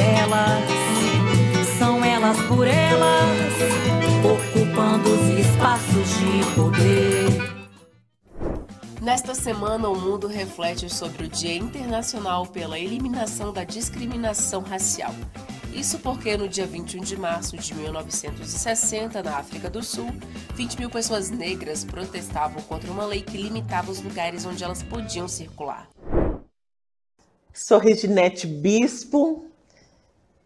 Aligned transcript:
delas, 0.00 0.64
são 1.78 2.04
elas 2.04 2.36
por 2.48 2.66
elas, 2.66 3.52
ocupando 4.24 5.10
os 5.10 5.38
espaços 5.38 6.08
de 6.18 6.54
poder. 6.54 7.60
Nesta 9.02 9.34
semana, 9.34 9.88
o 9.88 9.98
mundo 9.98 10.26
reflete 10.26 10.92
sobre 10.92 11.24
o 11.24 11.28
Dia 11.28 11.54
Internacional 11.54 12.46
pela 12.46 12.78
Eliminação 12.78 13.52
da 13.52 13.64
Discriminação 13.64 14.62
Racial. 14.62 15.14
Isso 15.74 15.98
porque 16.00 16.36
no 16.36 16.48
dia 16.48 16.66
21 16.66 17.00
de 17.00 17.16
março 17.16 17.56
de 17.56 17.74
1960, 17.74 19.22
na 19.22 19.36
África 19.38 19.70
do 19.70 19.82
Sul, 19.82 20.10
20 20.54 20.78
mil 20.78 20.90
pessoas 20.90 21.30
negras 21.30 21.84
protestavam 21.84 22.60
contra 22.62 22.90
uma 22.90 23.06
lei 23.06 23.22
que 23.22 23.38
limitava 23.38 23.90
os 23.90 24.02
lugares 24.02 24.44
onde 24.44 24.62
elas 24.64 24.82
podiam 24.82 25.28
circular. 25.28 25.88
Sou 27.52 27.78
Reginete 27.78 28.46
Bispo, 28.46 29.49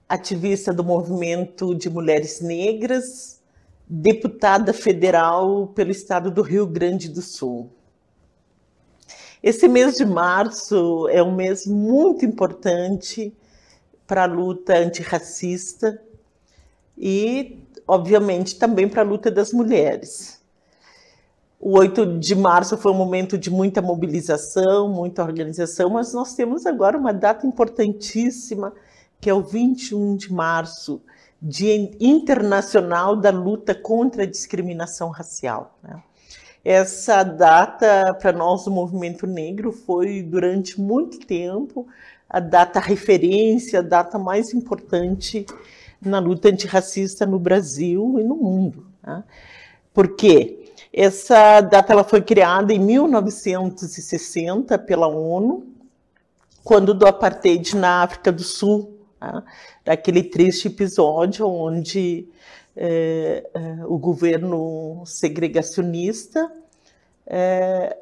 ativista 0.08 0.72
do 0.72 0.84
movimento 0.84 1.74
de 1.74 1.88
mulheres 1.88 2.40
negras, 2.40 3.40
deputada 3.86 4.72
federal 4.72 5.68
pelo 5.68 5.90
estado 5.90 6.30
do 6.30 6.42
Rio 6.42 6.66
Grande 6.66 7.08
do 7.08 7.22
Sul. 7.22 7.70
Esse 9.42 9.68
mês 9.68 9.96
de 9.96 10.06
março 10.06 11.06
é 11.10 11.22
um 11.22 11.34
mês 11.34 11.66
muito 11.66 12.24
importante 12.24 13.36
para 14.06 14.22
a 14.22 14.26
luta 14.26 14.76
antirracista 14.76 16.00
e, 16.96 17.62
obviamente, 17.86 18.58
também 18.58 18.88
para 18.88 19.02
a 19.02 19.04
luta 19.04 19.30
das 19.30 19.52
mulheres. 19.52 20.42
O 21.60 21.78
8 21.78 22.18
de 22.18 22.34
março 22.34 22.76
foi 22.76 22.92
um 22.92 22.96
momento 22.96 23.38
de 23.38 23.50
muita 23.50 23.80
mobilização, 23.80 24.88
muita 24.88 25.22
organização, 25.22 25.90
mas 25.90 26.12
nós 26.12 26.34
temos 26.34 26.66
agora 26.66 26.96
uma 26.96 27.12
data 27.12 27.46
importantíssima, 27.46 28.72
que 29.24 29.30
é 29.30 29.32
o 29.32 29.40
21 29.40 30.16
de 30.16 30.30
março, 30.30 31.00
Dia 31.40 31.74
Internacional 31.98 33.16
da 33.16 33.30
Luta 33.30 33.74
contra 33.74 34.24
a 34.24 34.26
Discriminação 34.26 35.08
Racial. 35.08 35.78
Né? 35.82 36.02
Essa 36.62 37.22
data, 37.22 38.12
para 38.20 38.34
nós 38.34 38.64
do 38.64 38.70
movimento 38.70 39.26
negro, 39.26 39.72
foi 39.72 40.22
durante 40.22 40.78
muito 40.78 41.20
tempo 41.20 41.88
a 42.28 42.38
data 42.38 42.78
referência, 42.78 43.78
a 43.78 43.82
data 43.82 44.18
mais 44.18 44.52
importante 44.52 45.46
na 45.98 46.18
luta 46.18 46.50
antirracista 46.50 47.24
no 47.24 47.38
Brasil 47.38 48.16
e 48.20 48.22
no 48.22 48.36
mundo. 48.36 48.86
Né? 49.02 49.24
Por 49.94 50.16
quê? 50.16 50.70
Essa 50.92 51.62
data 51.62 51.94
ela 51.94 52.04
foi 52.04 52.20
criada 52.20 52.74
em 52.74 52.78
1960 52.78 54.78
pela 54.80 55.08
ONU, 55.08 55.66
quando 56.62 56.92
do 56.92 57.06
apartheid 57.06 57.74
na 57.74 58.02
África 58.02 58.30
do 58.30 58.42
Sul, 58.42 58.93
né? 59.20 59.42
daquele 59.84 60.22
triste 60.22 60.68
episódio 60.68 61.46
onde 61.46 62.28
é, 62.76 63.48
é, 63.54 63.84
o 63.86 63.98
governo 63.98 65.02
segregacionista 65.06 66.50
é, 67.26 67.96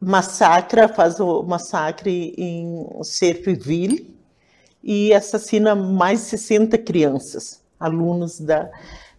massacra, 0.00 0.88
faz 0.88 1.20
o 1.20 1.42
massacre 1.42 2.34
em 2.36 2.86
Serpeville 3.02 4.14
e 4.82 5.14
assassina 5.14 5.74
mais 5.74 6.20
de 6.20 6.26
60 6.26 6.78
crianças, 6.78 7.62
alunos 7.78 8.38
da, 8.40 8.70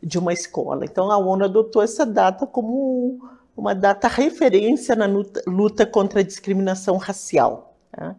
de 0.02 0.20
uma 0.20 0.34
escola. 0.34 0.86
Então 0.86 1.10
a 1.10 1.18
ONU 1.18 1.46
adotou 1.46 1.82
essa 1.82 2.06
data 2.06 2.46
como 2.46 3.20
uma 3.58 3.74
data 3.74 4.08
referência 4.08 4.96
na 4.96 5.06
luta, 5.06 5.42
luta 5.48 5.86
contra 5.86 6.20
a 6.20 6.24
discriminação 6.24 6.98
racial. 6.98 7.76
Tá? 7.92 8.16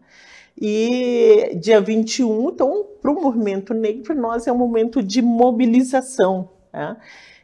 E 0.59 1.55
dia 1.61 1.79
21, 1.79 2.49
então, 2.49 2.87
para 2.99 3.11
o 3.11 3.21
movimento 3.21 3.75
negro, 3.75 4.15
nós 4.15 4.47
é 4.47 4.51
um 4.51 4.57
momento 4.57 5.03
de 5.03 5.21
mobilização. 5.21 6.49
Tá? 6.71 6.97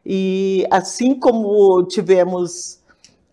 E 0.04 0.66
assim 0.72 1.14
como 1.14 1.84
tivemos 1.84 2.80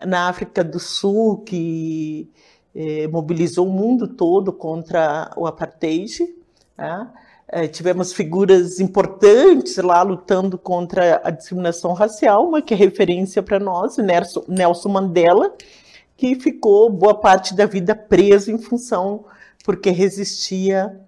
na 0.04 0.28
África 0.28 0.62
do 0.62 0.78
Sul, 0.78 1.38
que 1.38 2.28
eh, 2.74 3.08
mobilizou 3.08 3.66
o 3.66 3.72
mundo 3.72 4.06
todo 4.06 4.52
contra 4.52 5.30
o 5.34 5.46
apartheid, 5.46 6.28
tá? 6.76 7.12
eh, 7.48 7.66
tivemos 7.66 8.12
figuras 8.12 8.80
importantes 8.80 9.76
lá 9.78 10.02
lutando 10.02 10.58
contra 10.58 11.22
a 11.24 11.30
discriminação 11.30 11.94
racial, 11.94 12.46
uma 12.46 12.60
que 12.60 12.74
é 12.74 12.76
referência 12.76 13.42
para 13.42 13.58
nós, 13.58 13.96
Nelson 13.96 14.88
Mandela, 14.90 15.54
que 16.16 16.34
ficou 16.34 16.90
boa 16.90 17.14
parte 17.14 17.54
da 17.54 17.64
vida 17.64 17.94
preso 17.94 18.50
em 18.50 18.58
função 18.58 19.24
porque 19.64 19.90
resistia 19.90 20.98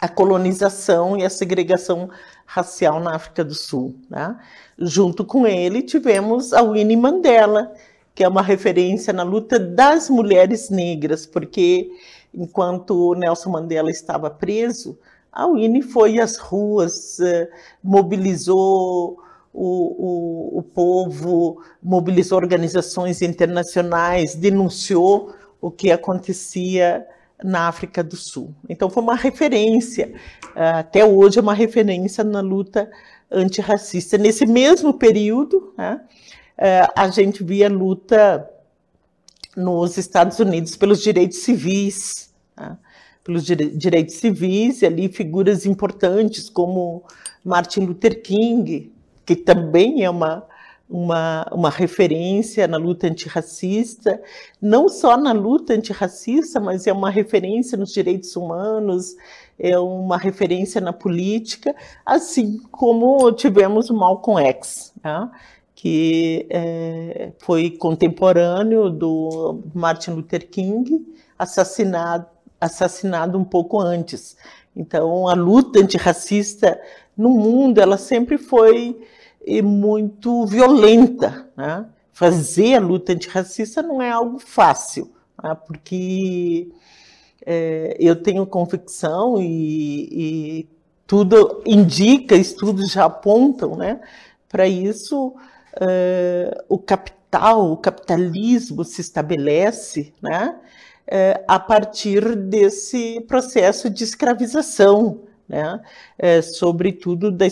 à 0.00 0.08
colonização 0.08 1.16
e 1.16 1.24
à 1.24 1.30
segregação 1.30 2.08
racial 2.46 3.00
na 3.00 3.14
África 3.14 3.44
do 3.44 3.54
Sul. 3.54 3.94
Né? 4.08 4.36
Junto 4.78 5.24
com 5.24 5.46
ele 5.46 5.82
tivemos 5.82 6.52
a 6.52 6.62
Winnie 6.62 6.96
Mandela, 6.96 7.72
que 8.14 8.24
é 8.24 8.28
uma 8.28 8.42
referência 8.42 9.12
na 9.12 9.22
luta 9.22 9.58
das 9.58 10.08
mulheres 10.10 10.70
negras, 10.70 11.26
porque 11.26 11.90
enquanto 12.34 13.14
Nelson 13.14 13.50
Mandela 13.50 13.90
estava 13.90 14.30
preso, 14.30 14.98
a 15.32 15.46
Winnie 15.46 15.82
foi 15.82 16.18
às 16.18 16.36
ruas, 16.36 17.20
eh, 17.20 17.48
mobilizou 17.82 19.18
o, 19.52 20.54
o, 20.54 20.58
o 20.58 20.62
povo, 20.62 21.62
mobilizou 21.82 22.38
organizações 22.38 23.22
internacionais, 23.22 24.34
denunciou 24.34 25.32
o 25.60 25.70
que 25.70 25.92
acontecia 25.92 27.06
na 27.42 27.68
África 27.68 28.02
do 28.02 28.16
Sul. 28.16 28.54
Então 28.68 28.90
foi 28.90 29.02
uma 29.02 29.14
referência, 29.14 30.12
eh, 30.54 30.70
até 30.70 31.04
hoje 31.04 31.38
é 31.38 31.42
uma 31.42 31.54
referência 31.54 32.22
na 32.24 32.40
luta 32.40 32.90
antirracista. 33.30 34.18
Nesse 34.18 34.46
mesmo 34.46 34.92
período, 34.94 35.72
né, 35.76 36.00
é, 36.58 36.86
a 36.94 37.08
gente 37.08 37.42
via 37.42 37.70
luta 37.70 38.48
nos 39.56 39.96
Estados 39.96 40.38
Unidos 40.38 40.76
pelos 40.76 41.02
direitos 41.02 41.38
civis, 41.38 42.32
né? 42.56 42.76
pelos 43.24 43.44
direitos 43.44 44.16
civis, 44.16 44.82
e 44.82 44.86
ali 44.86 45.08
figuras 45.08 45.64
importantes 45.64 46.50
como 46.50 47.02
Martin 47.44 47.80
Luther 47.80 48.20
King, 48.22 48.92
que 49.24 49.36
também 49.36 50.04
é 50.04 50.10
uma, 50.10 50.46
uma, 50.90 51.46
uma 51.52 51.70
referência 51.70 52.66
na 52.66 52.76
luta 52.76 53.06
antirracista, 53.06 54.20
não 54.60 54.88
só 54.88 55.16
na 55.16 55.32
luta 55.32 55.72
antirracista, 55.72 56.58
mas 56.58 56.86
é 56.86 56.92
uma 56.92 57.10
referência 57.10 57.78
nos 57.78 57.92
direitos 57.92 58.34
humanos, 58.34 59.14
é 59.58 59.78
uma 59.78 60.18
referência 60.18 60.80
na 60.80 60.92
política, 60.92 61.74
assim 62.04 62.58
como 62.70 63.30
tivemos 63.32 63.88
o 63.88 63.94
Malcolm 63.94 64.44
X. 64.44 64.92
Né? 65.02 65.30
que 65.82 66.46
é, 66.50 67.32
foi 67.38 67.70
contemporâneo 67.70 68.90
do 68.90 69.62
Martin 69.72 70.10
Luther 70.10 70.46
King, 70.46 71.06
assassinado, 71.38 72.26
assassinado 72.60 73.38
um 73.38 73.44
pouco 73.44 73.80
antes. 73.80 74.36
Então, 74.76 75.26
a 75.26 75.32
luta 75.32 75.80
antirracista 75.80 76.78
no 77.16 77.30
mundo, 77.30 77.80
ela 77.80 77.96
sempre 77.96 78.36
foi 78.36 79.00
muito 79.62 80.46
violenta. 80.46 81.48
Né? 81.56 81.86
Fazer 82.12 82.74
a 82.76 82.80
luta 82.80 83.12
antirracista 83.12 83.82
não 83.82 84.00
é 84.00 84.10
algo 84.10 84.38
fácil. 84.38 85.10
né? 85.42 85.56
porque 85.66 86.70
é, 87.44 87.96
eu 87.98 88.16
tenho 88.16 88.46
convicção 88.46 89.40
e, 89.40 90.08
e, 90.10 90.68
tudo 91.06 91.62
indica, 91.66 92.36
estudos 92.36 92.92
já 92.92 93.06
apontam, 93.06 93.74
né? 93.74 94.00
Para 94.48 94.68
isso, 94.68 95.34
é, 95.80 96.64
o 96.68 96.78
capital, 96.78 97.72
o 97.72 97.76
capitalismo 97.76 98.84
se 98.84 99.00
estabelece, 99.00 100.14
né? 100.22 100.56
É, 101.06 101.42
a 101.48 101.58
partir 101.58 102.36
desse 102.36 103.20
processo 103.22 103.90
de 103.90 104.04
escravização, 104.04 105.22
né? 105.50 105.80
É, 106.16 106.40
sobretudo 106.40 107.30
da 107.30 107.44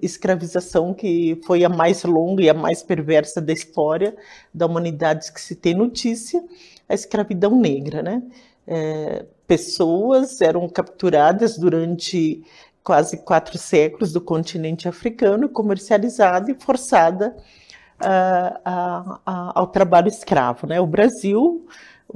escravização 0.00 0.94
que 0.94 1.38
foi 1.44 1.64
a 1.64 1.68
mais 1.68 2.02
longa 2.02 2.42
e 2.42 2.48
a 2.48 2.54
mais 2.54 2.82
perversa 2.82 3.42
da 3.42 3.52
história 3.52 4.16
da 4.52 4.64
humanidade 4.64 5.30
que 5.30 5.40
se 5.40 5.54
tem 5.54 5.74
notícia, 5.74 6.42
a 6.88 6.94
escravidão 6.94 7.54
negra, 7.54 8.02
né? 8.02 8.22
É, 8.66 9.26
pessoas 9.46 10.40
eram 10.40 10.66
capturadas 10.66 11.58
durante 11.58 12.42
quase 12.82 13.18
quatro 13.18 13.58
séculos 13.58 14.12
do 14.12 14.20
continente 14.20 14.88
africano, 14.88 15.48
comercializada 15.48 16.50
e 16.50 16.54
forçada 16.54 17.36
uh, 18.00 19.20
ao 19.24 19.66
trabalho 19.66 20.08
escravo. 20.08 20.66
Né? 20.66 20.80
O 20.80 20.86
Brasil 20.86 21.66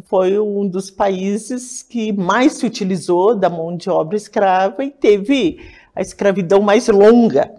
foi 0.05 0.39
um 0.39 0.67
dos 0.69 0.91
países 0.91 1.83
que 1.83 2.13
mais 2.13 2.55
se 2.55 2.67
utilizou 2.67 3.35
da 3.35 3.49
mão 3.49 3.77
de 3.77 3.91
obra 3.91 4.17
escrava 4.17 4.85
e 4.85 4.91
teve 4.91 5.59
a 5.95 6.01
escravidão 6.01 6.61
mais 6.61 6.89
longa 6.89 7.51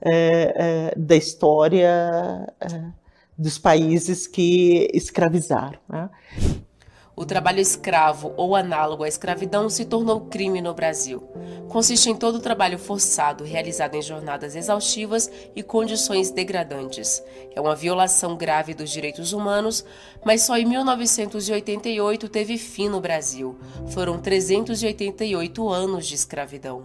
eh, 0.00 0.54
eh, 0.56 0.94
da 0.96 1.16
história 1.16 2.46
eh, 2.60 2.82
dos 3.36 3.58
países 3.58 4.26
que 4.26 4.88
escravizaram. 4.94 5.78
Né? 5.88 6.08
O 7.20 7.26
trabalho 7.26 7.60
escravo 7.60 8.32
ou 8.34 8.56
análogo 8.56 9.04
à 9.04 9.08
escravidão 9.08 9.68
se 9.68 9.84
tornou 9.84 10.22
crime 10.22 10.62
no 10.62 10.72
Brasil. 10.72 11.22
Consiste 11.68 12.08
em 12.08 12.16
todo 12.16 12.36
o 12.36 12.40
trabalho 12.40 12.78
forçado 12.78 13.44
realizado 13.44 13.94
em 13.94 14.00
jornadas 14.00 14.56
exaustivas 14.56 15.30
e 15.54 15.62
condições 15.62 16.30
degradantes. 16.30 17.22
É 17.54 17.60
uma 17.60 17.76
violação 17.76 18.38
grave 18.38 18.72
dos 18.72 18.88
direitos 18.88 19.34
humanos, 19.34 19.84
mas 20.24 20.40
só 20.40 20.56
em 20.56 20.64
1988 20.64 22.26
teve 22.30 22.56
fim 22.56 22.88
no 22.88 23.02
Brasil. 23.02 23.54
Foram 23.88 24.18
388 24.18 25.68
anos 25.68 26.06
de 26.06 26.14
escravidão. 26.14 26.84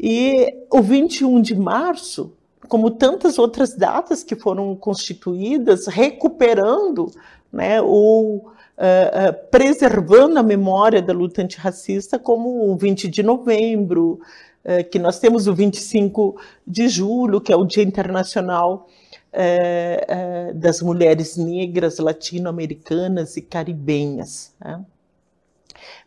E 0.00 0.50
o 0.72 0.80
21 0.80 1.42
de 1.42 1.54
março, 1.54 2.32
como 2.68 2.90
tantas 2.90 3.38
outras 3.38 3.76
datas 3.76 4.24
que 4.24 4.34
foram 4.34 4.74
constituídas, 4.74 5.86
recuperando 5.88 7.12
né, 7.52 7.82
o 7.82 8.55
uh, 8.76 9.50
preservando 9.50 10.38
a 10.38 10.42
memória 10.42 11.02
da 11.02 11.12
luta 11.12 11.42
antirracista, 11.42 12.18
como 12.18 12.70
o 12.70 12.76
20 12.76 13.08
de 13.08 13.22
novembro, 13.22 14.20
uh, 14.64 14.88
que 14.90 14.98
nós 14.98 15.18
temos 15.18 15.46
o 15.46 15.54
25 15.54 16.40
de 16.66 16.88
julho, 16.88 17.40
que 17.40 17.52
é 17.52 17.56
o 17.56 17.64
Dia 17.64 17.82
Internacional 17.82 18.88
das 20.54 20.80
Mulheres 20.80 21.36
Negras, 21.36 21.98
Latino-Americanas 21.98 23.36
e 23.36 23.42
Caribenhas. 23.42 24.54
Né? 24.58 24.82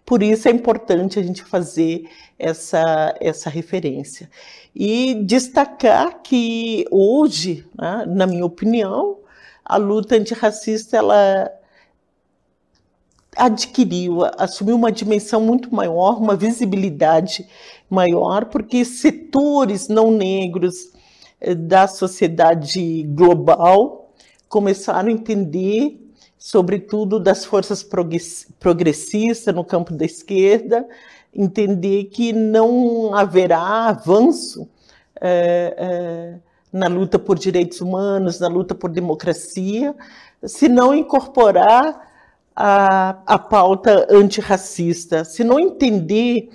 Por 0.04 0.24
isso 0.24 0.48
é 0.48 0.52
importante 0.52 1.20
a 1.20 1.22
gente 1.22 1.44
fazer 1.44 2.10
essa, 2.40 3.16
essa 3.22 3.48
referência. 3.48 4.28
E 4.76 5.14
destacar 5.24 6.24
que 6.24 6.84
hoje, 6.90 7.68
né, 7.80 8.06
na 8.08 8.26
minha 8.26 8.44
opinião, 8.44 9.20
a 9.64 9.78
luta 9.78 10.16
antirracista 10.16 10.98
ela 10.98 11.52
adquiriu, 13.40 14.20
assumiu 14.38 14.76
uma 14.76 14.92
dimensão 14.92 15.42
muito 15.42 15.74
maior, 15.74 16.20
uma 16.20 16.36
visibilidade 16.36 17.48
maior, 17.90 18.46
porque 18.46 18.84
setores 18.84 19.88
não 19.88 20.12
negros 20.12 20.92
eh, 21.40 21.56
da 21.56 21.88
sociedade 21.88 23.04
global 23.04 24.12
começaram 24.50 25.10
a 25.10 25.12
entender, 25.12 26.00
sobretudo 26.38 27.20
das 27.20 27.46
forças 27.46 27.84
progressistas 28.60 29.56
no 29.56 29.64
campo 29.64 29.94
da 29.94 30.06
esquerda, 30.06 30.86
entender 31.34 32.06
que 32.06 32.34
não 32.34 33.14
haverá 33.14 33.88
avanço 33.88 34.68
é, 35.22 35.76
é, 35.78 36.40
na 36.72 36.88
luta 36.88 37.20
por 37.20 37.38
direitos 37.38 37.82
humanos, 37.82 38.40
na 38.40 38.48
luta 38.48 38.74
por 38.74 38.90
democracia, 38.90 39.96
se 40.44 40.68
não 40.68 40.94
incorporar 40.94 42.09
a, 42.62 43.22
a 43.26 43.40
pauta 43.40 44.06
antirracista, 44.10 45.24
se 45.24 45.46
não 45.46 45.58
entender 45.58 46.50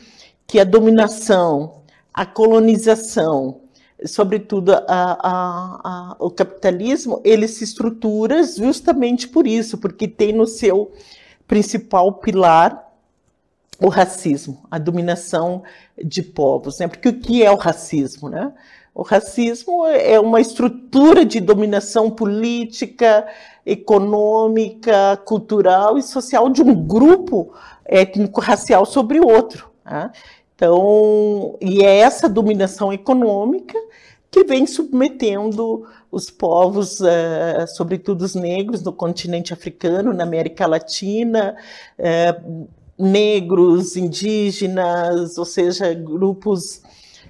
que 0.47 0.61
a 0.61 0.65
dominação, 0.65 1.81
a 2.13 2.27
colonização, 2.27 3.63
sobretudo 4.05 4.75
a, 4.75 4.83
a, 4.87 6.17
o 6.19 6.31
capitalismo, 6.31 7.23
ele 7.25 7.49
se 7.49 7.65
estrutura 7.65 8.43
justamente 8.43 9.27
por 9.27 9.47
isso, 9.47 9.79
porque 9.79 10.07
tem 10.07 10.31
no 10.31 10.47
seu 10.47 10.93
principal 11.49 12.13
pilar 12.13 12.87
o 13.81 13.89
racismo, 13.89 14.63
a 14.71 14.79
dominação 14.79 15.63
de 15.97 16.23
povos. 16.23 16.81
Né? 16.81 16.87
Porque 16.87 17.09
o 17.09 17.19
que 17.19 17.43
é 17.43 17.51
o 17.51 17.57
racismo? 17.57 18.29
Né? 18.29 18.53
O 18.95 19.03
racismo 19.03 19.85
é 19.87 20.21
uma 20.21 20.41
estrutura 20.41 21.25
de 21.25 21.41
dominação 21.41 22.09
política, 22.09 23.27
econômica, 23.67 25.21
cultural 25.25 25.99
e 25.99 26.03
social 26.03 26.49
de 26.49 26.63
um 26.63 26.75
grupo 26.75 27.53
étnico-racial 27.85 28.87
sobre 28.87 29.19
outro. 29.19 29.69
Né? 29.85 30.13
Então, 30.55 31.57
e 31.61 31.83
é 31.83 31.99
essa 31.99 32.29
dominação 32.29 32.93
econômica 32.93 33.77
que 34.31 34.45
vem 34.45 34.65
submetendo 34.65 35.85
os 36.11 36.31
povos, 36.31 37.01
uh, 37.01 37.67
sobretudo 37.67 38.23
os 38.23 38.37
negros, 38.37 38.83
no 38.83 38.93
continente 38.93 39.53
africano, 39.53 40.13
na 40.13 40.23
América 40.23 40.67
Latina, 40.67 41.57
uh, 41.99 42.69
negros, 42.97 43.97
indígenas, 43.97 45.37
ou 45.37 45.45
seja, 45.45 45.93
grupos 45.93 46.84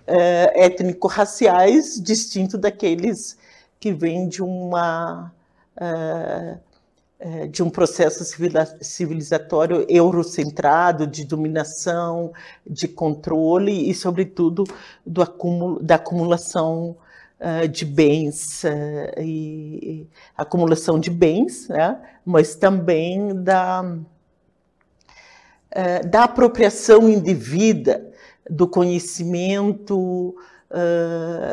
uh, 0.07 0.51
étnico-raciais 0.55 2.01
distintos 2.01 2.59
daqueles 2.61 3.37
que 3.79 3.93
vêm 3.93 4.29
de 4.29 4.43
uma 4.43 5.33
uh, 5.77 6.59
de 7.51 7.63
um 7.63 7.71
processo 7.71 8.23
civilizatório 8.83 9.87
eurocentrado, 9.89 11.07
de 11.07 11.25
dominação, 11.25 12.35
de 12.67 12.87
controle 12.87 13.89
e, 13.89 13.95
sobretudo, 13.95 14.65
do 15.07 15.23
acúmulo, 15.23 15.83
da 15.83 15.95
acumulação 15.95 16.95
de 17.73 17.87
bens, 17.87 18.63
e 19.19 20.07
acumulação 20.37 21.01
de 21.01 21.09
bens, 21.09 21.69
né? 21.69 21.99
mas 22.27 22.55
também 22.57 23.43
da, 23.43 23.97
da 26.11 26.25
apropriação 26.25 27.09
indevida 27.09 28.13
do 28.49 28.69
conhecimento 28.69 30.35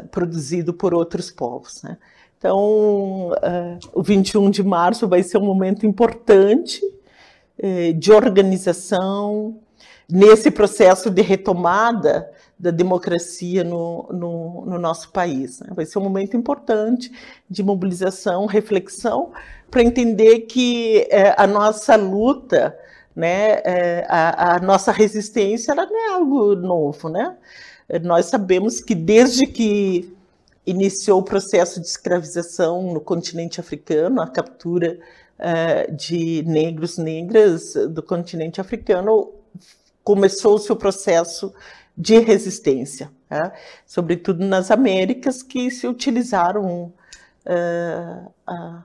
produzido 0.09 0.73
por 0.73 0.95
outros 0.95 1.29
povos. 1.29 1.83
Né? 1.83 1.95
Então, 2.41 3.29
uh, 3.33 3.77
o 3.93 4.01
21 4.01 4.49
de 4.49 4.63
março 4.63 5.07
vai 5.07 5.21
ser 5.21 5.37
um 5.37 5.45
momento 5.45 5.85
importante 5.85 6.83
uh, 6.83 7.93
de 7.93 8.11
organização 8.11 9.59
nesse 10.09 10.49
processo 10.49 11.11
de 11.11 11.21
retomada 11.21 12.31
da 12.57 12.71
democracia 12.71 13.63
no, 13.63 14.09
no, 14.11 14.65
no 14.65 14.79
nosso 14.79 15.11
país. 15.11 15.59
Né? 15.59 15.67
Vai 15.75 15.85
ser 15.85 15.99
um 15.99 16.01
momento 16.01 16.35
importante 16.35 17.11
de 17.47 17.61
mobilização, 17.61 18.47
reflexão, 18.47 19.31
para 19.69 19.83
entender 19.83 20.39
que 20.39 21.07
uh, 21.11 21.35
a 21.37 21.45
nossa 21.45 21.95
luta, 21.95 22.75
né, 23.15 23.61
eh, 23.63 24.05
a, 24.07 24.55
a, 24.55 24.59
nossa 24.59 24.91
resistência, 24.91 25.71
ela 25.71 25.85
não 25.85 25.97
é 25.97 26.13
algo 26.13 26.55
novo. 26.55 27.09
Né? 27.09 27.35
Nós 28.03 28.27
sabemos 28.27 28.79
que 28.79 28.95
desde 28.95 29.45
que 29.45 30.15
iniciou 30.65 31.19
o 31.19 31.23
processo 31.23 31.79
de 31.81 31.87
escravização 31.87 32.93
no 32.93 33.01
continente 33.01 33.59
africano, 33.59 34.21
a 34.21 34.27
captura 34.27 34.99
uh, 35.39 35.95
de 35.95 36.43
negros, 36.43 36.97
negras 36.97 37.73
do 37.89 38.01
continente 38.03 38.61
africano, 38.61 39.31
começou-se 40.03 40.71
o 40.71 40.75
processo 40.75 41.53
de 41.97 42.19
resistência, 42.19 43.11
né? 43.29 43.51
sobretudo 43.85 44.45
nas 44.45 44.71
Américas, 44.71 45.43
que 45.43 45.69
se 45.69 45.87
utilizaram 45.87 46.93
uh, 47.45 48.31
uh, 48.49 48.83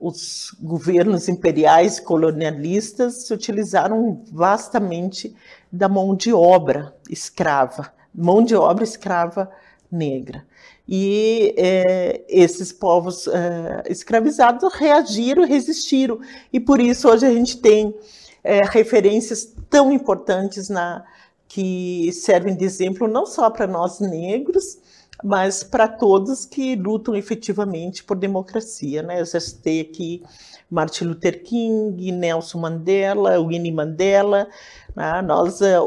os 0.00 0.56
governos 0.58 1.28
imperiais 1.28 2.00
colonialistas 2.00 3.26
se 3.26 3.34
utilizaram 3.34 4.24
vastamente 4.32 5.36
da 5.70 5.88
mão 5.88 6.16
de 6.16 6.32
obra 6.32 6.96
escrava, 7.08 7.92
mão 8.14 8.42
de 8.42 8.56
obra 8.56 8.82
escrava 8.82 9.50
negra. 9.92 10.46
E 10.88 11.54
é, 11.56 12.22
esses 12.28 12.72
povos 12.72 13.28
é, 13.28 13.84
escravizados 13.88 14.72
reagiram, 14.74 15.44
resistiram. 15.44 16.18
E 16.52 16.58
por 16.58 16.80
isso 16.80 17.08
hoje 17.08 17.26
a 17.26 17.32
gente 17.32 17.58
tem 17.58 17.94
é, 18.42 18.62
referências 18.64 19.54
tão 19.68 19.92
importantes 19.92 20.68
na, 20.68 21.04
que 21.46 22.10
servem 22.12 22.56
de 22.56 22.64
exemplo 22.64 23.06
não 23.06 23.26
só 23.26 23.50
para 23.50 23.66
nós 23.66 24.00
negros, 24.00 24.78
mas 25.22 25.62
para 25.62 25.86
todos 25.86 26.46
que 26.46 26.74
lutam 26.74 27.14
efetivamente 27.14 28.02
por 28.02 28.16
democracia. 28.16 29.02
Né? 29.02 29.20
Eu 29.20 29.26
já 29.26 29.38
citei 29.38 29.80
aqui 29.80 30.22
Martin 30.70 31.04
Luther 31.04 31.42
King, 31.42 32.10
Nelson 32.12 32.58
Mandela, 32.58 33.40
Winnie 33.40 33.72
Mandela. 33.72 34.48
Né? 34.94 35.22
Nós, 35.22 35.60
a, 35.60 35.78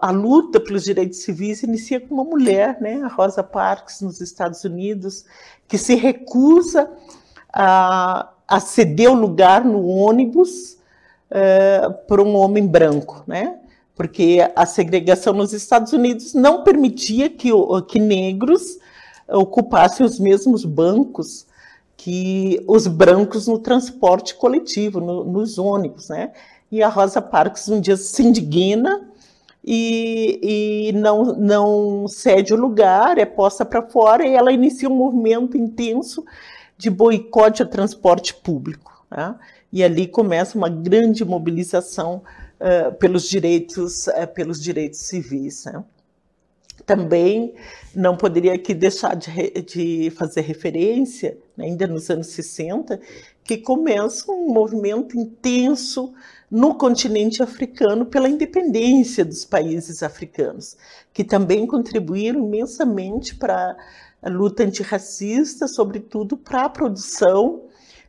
a, 0.00 0.10
luta 0.10 0.60
pelos 0.60 0.84
direitos 0.84 1.18
civis 1.18 1.62
inicia 1.62 2.00
com 2.00 2.14
uma 2.14 2.24
mulher, 2.24 2.80
né? 2.80 3.00
a 3.02 3.08
Rosa 3.08 3.42
Parks, 3.42 4.00
nos 4.02 4.20
Estados 4.20 4.64
Unidos, 4.64 5.24
que 5.66 5.78
se 5.78 5.94
recusa 5.94 6.90
a, 7.52 8.30
a 8.46 8.60
ceder 8.60 9.10
o 9.10 9.14
lugar 9.14 9.64
no 9.64 9.86
ônibus 9.86 10.76
uh, 11.30 11.92
para 12.06 12.22
um 12.22 12.36
homem 12.36 12.66
branco, 12.66 13.24
né? 13.26 13.58
porque 13.94 14.38
a 14.56 14.66
segregação 14.66 15.32
nos 15.32 15.52
Estados 15.52 15.92
Unidos 15.92 16.34
não 16.34 16.64
permitia 16.64 17.28
que, 17.28 17.50
que 17.88 18.00
negros 18.00 18.78
ocupassem 19.32 20.04
os 20.04 20.18
mesmos 20.18 20.64
bancos 20.64 21.46
que 21.96 22.62
os 22.66 22.86
brancos 22.86 23.46
no 23.46 23.58
transporte 23.58 24.34
coletivo, 24.34 25.00
no, 25.00 25.24
nos 25.24 25.58
ônibus, 25.58 26.08
né? 26.08 26.32
E 26.70 26.82
a 26.82 26.88
Rosa 26.88 27.20
Parks 27.22 27.68
um 27.68 27.80
dia 27.80 27.96
se 27.96 28.22
indigna 28.22 29.08
e, 29.64 30.88
e 30.88 30.92
não, 30.92 31.24
não 31.36 32.08
cede 32.08 32.52
o 32.52 32.56
lugar, 32.56 33.18
é 33.18 33.24
posta 33.24 33.64
para 33.64 33.82
fora 33.82 34.26
e 34.26 34.34
ela 34.34 34.52
inicia 34.52 34.88
um 34.88 34.96
movimento 34.96 35.56
intenso 35.56 36.24
de 36.76 36.90
boicote 36.90 37.62
ao 37.62 37.68
transporte 37.68 38.34
público. 38.34 39.06
Né? 39.10 39.34
E 39.72 39.84
ali 39.84 40.08
começa 40.08 40.58
uma 40.58 40.68
grande 40.68 41.24
mobilização 41.24 42.22
uh, 42.58 42.92
pelos 42.94 43.28
direitos, 43.28 44.08
uh, 44.08 44.26
pelos 44.34 44.60
direitos 44.60 45.00
civis. 45.00 45.66
Né? 45.66 45.84
Também 46.84 47.54
não 47.94 48.16
poderia 48.16 48.54
aqui 48.54 48.74
deixar 48.74 49.14
de, 49.14 49.30
de 49.62 50.10
fazer 50.10 50.40
referência, 50.40 51.38
né, 51.56 51.66
ainda 51.66 51.86
nos 51.86 52.10
anos 52.10 52.28
60, 52.28 53.00
que 53.44 53.58
começa 53.58 54.30
um 54.30 54.52
movimento 54.52 55.16
intenso 55.18 56.12
no 56.50 56.74
continente 56.74 57.42
africano 57.42 58.06
pela 58.06 58.28
independência 58.28 59.24
dos 59.24 59.44
países 59.44 60.02
africanos, 60.02 60.76
que 61.12 61.24
também 61.24 61.66
contribuíram 61.66 62.40
imensamente 62.40 63.34
para 63.34 63.76
a 64.22 64.28
luta 64.28 64.62
antirracista, 64.62 65.66
sobretudo 65.66 66.36
para 66.36 66.64
a 66.64 66.68
produção 66.68 67.62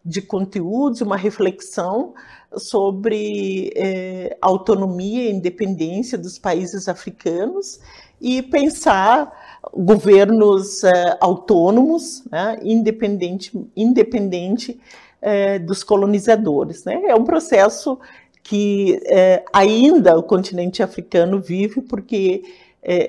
de 0.05 0.21
conteúdos, 0.21 1.01
uma 1.01 1.15
reflexão 1.15 2.13
sobre 2.57 3.71
eh, 3.75 4.37
autonomia 4.41 5.29
e 5.29 5.31
independência 5.31 6.17
dos 6.17 6.37
países 6.37 6.87
africanos 6.87 7.79
e 8.23 8.41
pensar 8.41 9.59
governos 9.73 10.83
eh, 10.83 11.17
autônomos, 11.19 12.23
né, 12.31 12.57
independente, 12.63 13.51
independente 13.75 14.79
eh, 15.21 15.59
dos 15.59 15.83
colonizadores. 15.83 16.85
Né? 16.85 17.01
É 17.07 17.15
um 17.15 17.25
processo 17.25 17.99
que 18.41 18.99
eh, 19.05 19.43
ainda 19.51 20.17
o 20.17 20.23
continente 20.23 20.81
africano 20.81 21.39
vive, 21.39 21.81
porque, 21.81 22.43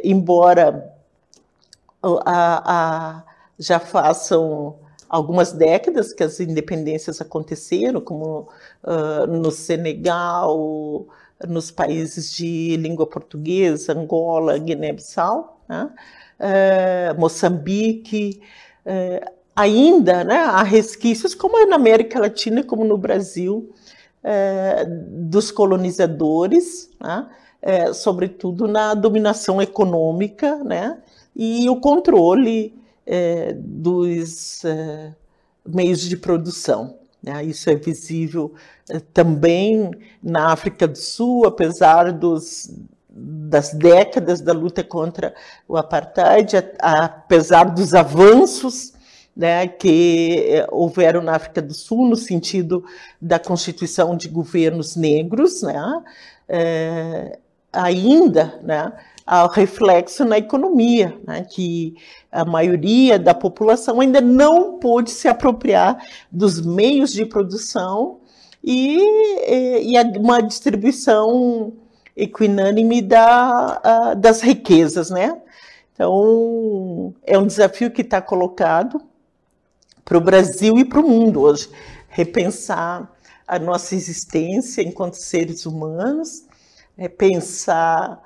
embora 0.05 0.93
a, 2.03 3.17
a, 3.17 3.23
já 3.59 3.81
façam 3.81 4.77
algumas 5.15 5.53
décadas 5.53 6.13
que 6.13 6.25
as 6.25 6.41
independências 6.41 7.21
aconteceram, 7.21 8.01
como 8.01 8.49
uh, 8.83 9.29
no 9.29 9.53
Senegal, 9.53 11.07
nos 11.47 11.71
países 11.71 12.33
de 12.33 12.77
língua 12.77 13.07
portuguesa, 13.07 13.93
Angola, 13.93 14.59
Guiné-Bissau, 14.59 15.61
né? 15.69 15.89
uh, 16.41 17.21
Moçambique, 17.21 18.43
uh, 18.85 19.33
ainda 19.55 20.25
né, 20.25 20.39
há 20.39 20.65
resquícios, 20.65 21.33
como 21.33 21.59
é 21.59 21.67
na 21.67 21.77
América 21.77 22.19
Latina, 22.19 22.65
como 22.65 22.85
no 22.85 22.99
Brasil, 22.99 23.73
dos 25.11 25.51
colonizadores, 25.51 26.91
né? 26.99 27.29
sobretudo 27.93 28.67
na 28.67 28.95
dominação 28.95 29.61
econômica 29.61 30.57
né? 30.65 30.97
e 31.37 31.69
o 31.69 31.77
controle 31.77 32.75
é, 33.07 33.53
dos 33.55 34.65
é, 34.65 35.15
meios 35.67 36.01
de 36.01 36.17
produção. 36.17 36.99
Né? 37.23 37.45
Isso 37.45 37.71
é 37.71 37.75
visível 37.75 38.55
é, 38.89 39.01
também 39.01 39.91
na 40.23 40.53
África 40.53 40.87
do 40.87 40.99
Sul, 40.99 41.47
apesar 41.47 42.13
dos, 42.13 42.71
das 43.09 43.73
décadas 43.73 44.41
da 44.41 44.53
luta 44.53 44.85
contra 44.85 45.35
o 45.67 45.77
apartheid, 45.77 46.57
apesar 46.81 47.65
dos 47.65 47.95
avanços 47.95 48.93
né, 49.37 49.67
que 49.67 50.47
é, 50.49 50.67
houveram 50.71 51.23
na 51.23 51.35
África 51.35 51.61
do 51.61 51.75
Sul 51.75 52.09
no 52.09 52.17
sentido 52.17 52.85
da 53.21 53.39
constituição 53.39 54.17
de 54.17 54.29
governos 54.29 54.95
negros, 54.95 55.63
né, 55.63 56.03
é, 56.49 57.39
ainda, 57.73 58.61
né, 58.63 58.93
há 59.27 59.47
reflexo 59.47 60.25
na 60.25 60.39
economia, 60.39 61.19
né, 61.27 61.47
que 61.49 61.95
a 62.31 62.45
maioria 62.45 63.19
da 63.19 63.35
população 63.35 64.01
ainda 64.01 64.21
não 64.21 64.79
pôde 64.79 65.11
se 65.11 65.29
apropriar 65.29 65.99
dos 66.31 66.61
meios 66.61 67.13
de 67.13 67.25
produção 67.25 68.21
e, 68.63 68.99
e, 69.49 69.97
e 69.97 70.19
uma 70.19 70.43
distribuição 70.43 71.73
equinânime 72.17 73.03
da, 73.03 74.15
das 74.15 74.41
riquezas, 74.41 75.11
né? 75.11 75.41
Então, 75.93 77.15
é 77.25 77.39
um 77.39 77.47
desafio 77.47 77.91
que 77.91 78.03
está 78.03 78.21
colocado 78.21 79.01
para 80.05 80.19
o 80.19 80.21
Brasil 80.21 80.79
e 80.79 80.85
para 80.85 81.01
o 81.01 81.09
mundo 81.09 81.41
hoje, 81.41 81.69
repensar 82.09 83.11
a 83.47 83.59
nossa 83.59 83.95
existência 83.95 84.83
enquanto 84.83 85.15
seres 85.15 85.67
humanos, 85.67 86.45
é 86.97 87.09
pensar 87.09 88.21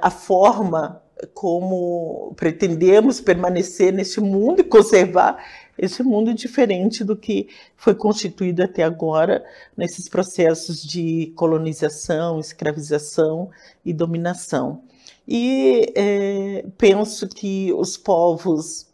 a 0.00 0.10
forma 0.10 1.02
como 1.34 2.32
pretendemos 2.36 3.20
permanecer 3.20 3.92
neste 3.92 4.20
mundo 4.20 4.60
e 4.60 4.64
conservar 4.64 5.42
esse 5.76 6.02
mundo 6.02 6.34
diferente 6.34 7.04
do 7.04 7.16
que 7.16 7.48
foi 7.76 7.94
constituído 7.94 8.62
até 8.62 8.82
agora 8.82 9.44
nesses 9.76 10.08
processos 10.08 10.82
de 10.82 11.32
colonização, 11.36 12.38
escravização 12.38 13.50
e 13.84 13.92
dominação. 13.92 14.82
E 15.26 15.92
é, 15.94 16.64
penso 16.76 17.28
que 17.28 17.72
os 17.72 17.96
povos 17.96 18.86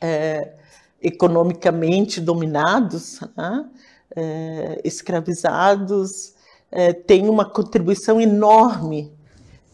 é, 0.00 0.52
economicamente 1.00 2.20
dominados, 2.20 3.20
né, 3.36 3.66
é, 4.16 4.80
escravizados, 4.84 6.34
têm 7.04 7.28
uma 7.28 7.44
contribuição 7.44 8.20
enorme 8.20 9.12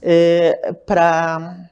é, 0.03 0.73
para 0.87 1.71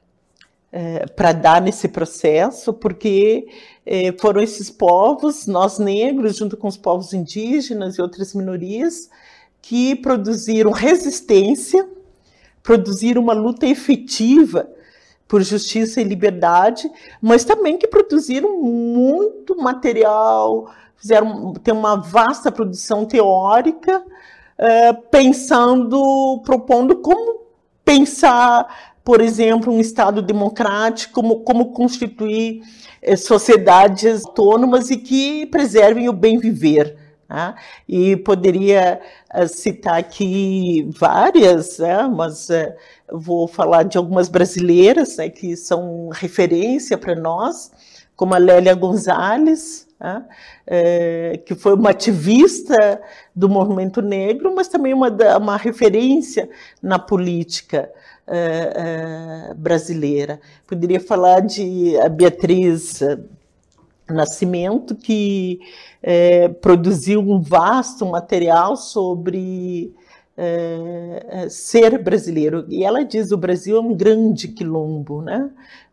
é, 0.71 1.33
dar 1.33 1.61
nesse 1.61 1.87
processo, 1.87 2.73
porque 2.73 3.47
é, 3.85 4.13
foram 4.19 4.41
esses 4.41 4.69
povos, 4.69 5.47
nós 5.47 5.79
negros, 5.79 6.35
junto 6.35 6.57
com 6.57 6.67
os 6.67 6.75
povos 6.75 7.13
indígenas 7.13 7.95
e 7.95 8.01
outras 8.01 8.33
minorias, 8.33 9.09
que 9.61 9.95
produziram 9.95 10.71
resistência, 10.71 11.87
produziram 12.61 13.21
uma 13.21 13.33
luta 13.33 13.65
efetiva 13.65 14.69
por 15.27 15.41
justiça 15.41 16.01
e 16.01 16.03
liberdade, 16.03 16.91
mas 17.21 17.43
também 17.43 17.77
que 17.77 17.87
produziram 17.87 18.61
muito 18.61 19.55
material, 19.55 20.71
fizeram 20.97 21.53
ter 21.53 21.71
uma 21.71 21.95
vasta 21.95 22.51
produção 22.51 23.05
teórica, 23.05 24.03
é, 24.57 24.93
pensando, 24.93 26.41
propondo 26.45 26.97
como 26.97 27.44
pensar, 27.85 28.95
por 29.03 29.21
exemplo, 29.21 29.71
um 29.71 29.79
Estado 29.79 30.21
democrático, 30.21 31.13
como, 31.13 31.41
como 31.41 31.71
constituir 31.71 32.63
eh, 33.01 33.15
sociedades 33.15 34.25
autônomas 34.25 34.89
e 34.89 34.97
que 34.97 35.45
preservem 35.45 36.09
o 36.09 36.13
bem 36.13 36.39
viver. 36.39 36.97
Né? 37.29 37.55
E 37.87 38.15
poderia 38.17 38.99
uh, 39.33 39.47
citar 39.47 39.97
aqui 39.97 40.87
várias, 40.97 41.79
né? 41.79 42.07
mas 42.07 42.49
uh, 42.49 42.73
vou 43.11 43.47
falar 43.47 43.83
de 43.83 43.97
algumas 43.97 44.29
brasileiras 44.29 45.17
né, 45.17 45.29
que 45.29 45.55
são 45.55 46.09
referência 46.09 46.97
para 46.97 47.15
nós. 47.15 47.71
como 48.15 48.33
a 48.33 48.37
Lélia 48.37 48.73
Gonzalez, 48.75 49.84
né? 49.99 50.25
é, 50.67 51.39
que 51.45 51.55
foi 51.55 51.73
uma 51.73 51.91
ativista 51.91 53.01
do 53.35 53.49
movimento 53.49 54.01
negro, 54.01 54.53
mas 54.55 54.67
também 54.67 54.93
uma, 54.93 55.09
uma 55.37 55.57
referência 55.57 56.49
na 56.81 56.99
política 56.99 57.91
é, 58.27 59.49
é, 59.51 59.53
brasileira. 59.53 60.39
Poderia 60.67 60.99
falar 60.99 61.41
de 61.41 61.97
a 61.97 62.09
Beatriz 62.09 62.99
Nascimento, 64.09 64.95
que 64.95 65.59
é, 66.01 66.47
produziu 66.47 67.19
um 67.19 67.41
vasto 67.41 68.05
material 68.05 68.75
sobre 68.75 69.93
é, 70.37 71.25
é, 71.29 71.49
ser 71.49 71.97
brasileiro. 71.97 72.65
E 72.69 72.83
ela 72.83 73.03
diz: 73.03 73.31
o 73.31 73.37
Brasil 73.37 73.77
é 73.77 73.79
um 73.79 73.95
grande 73.95 74.47
quilombo, 74.49 75.21
né? 75.21 75.49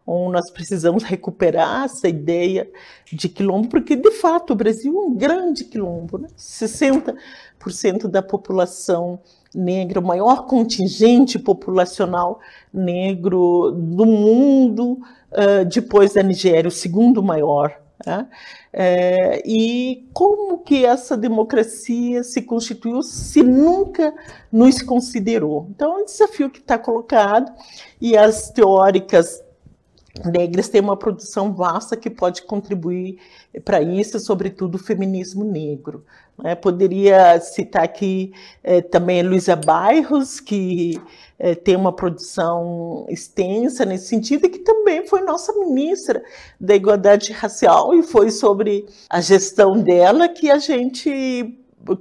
Onde 0.07 0.33
nós 0.33 0.51
precisamos 0.51 1.03
recuperar 1.05 1.85
essa 1.85 2.09
ideia 2.09 2.69
de 3.13 3.29
quilombo, 3.29 3.69
porque 3.69 3.95
de 3.97 4.11
fato 4.13 4.53
o 4.53 4.57
Brasil 4.57 4.95
é 4.97 5.05
um 5.05 5.15
grande 5.15 5.65
quilombo. 5.65 6.19
Né? 6.19 6.29
60% 6.37 8.09
da 8.09 8.23
população 8.23 9.21
negra, 9.55 10.01
o 10.01 10.05
maior 10.05 10.47
contingente 10.47 11.39
populacional 11.39 12.41
negro 12.73 13.73
do 13.73 14.07
mundo, 14.07 14.99
uh, 15.31 15.65
depois 15.71 16.15
da 16.15 16.23
Nigéria, 16.23 16.69
o 16.69 16.73
segundo 16.73 17.23
maior. 17.23 17.83
Né? 18.05 18.27
É, 18.73 19.43
e 19.47 20.09
como 20.13 20.59
que 20.59 20.85
essa 20.85 21.17
democracia 21.17 22.25
se 22.25 22.43
constituiu 22.43 23.03
se 23.03 23.43
nunca 23.43 24.15
nos 24.51 24.83
considerou? 24.83 25.69
Então, 25.71 25.99
é 25.99 26.03
um 26.03 26.05
desafio 26.05 26.51
que 26.51 26.59
está 26.59 26.79
colocado 26.79 27.53
e 28.01 28.17
as 28.17 28.51
teóricas 28.51 29.42
negras 30.25 30.69
têm 30.69 30.81
uma 30.81 30.97
produção 30.97 31.53
vasta 31.55 31.97
que 31.97 32.11
pode 32.11 32.43
contribuir 32.43 33.19
para 33.65 33.81
isso, 33.81 34.19
sobretudo 34.21 34.75
o 34.75 34.83
feminismo 34.83 35.45
negro. 35.45 36.05
Né? 36.39 36.55
Poderia 36.55 37.41
citar 37.41 37.85
aqui 37.85 38.33
é, 38.63 38.81
também 38.83 39.23
Luísa 39.23 39.57
Bairros, 39.57 40.39
que 40.39 41.01
é, 41.39 41.55
tem 41.55 41.77
uma 41.77 41.93
produção 41.93 43.07
extensa 43.09 43.85
nesse 43.85 44.09
sentido, 44.09 44.47
e 44.47 44.51
que 44.51 44.59
também 44.59 45.07
foi 45.07 45.23
nossa 45.23 45.53
ministra 45.55 46.23
da 46.61 46.75
Igualdade 46.75 47.33
Racial, 47.33 47.95
e 47.95 48.03
foi 48.03 48.31
sobre 48.31 48.87
a 49.09 49.21
gestão 49.21 49.79
dela 49.79 50.29
que 50.29 50.51
a 50.51 50.59
gente, 50.59 51.11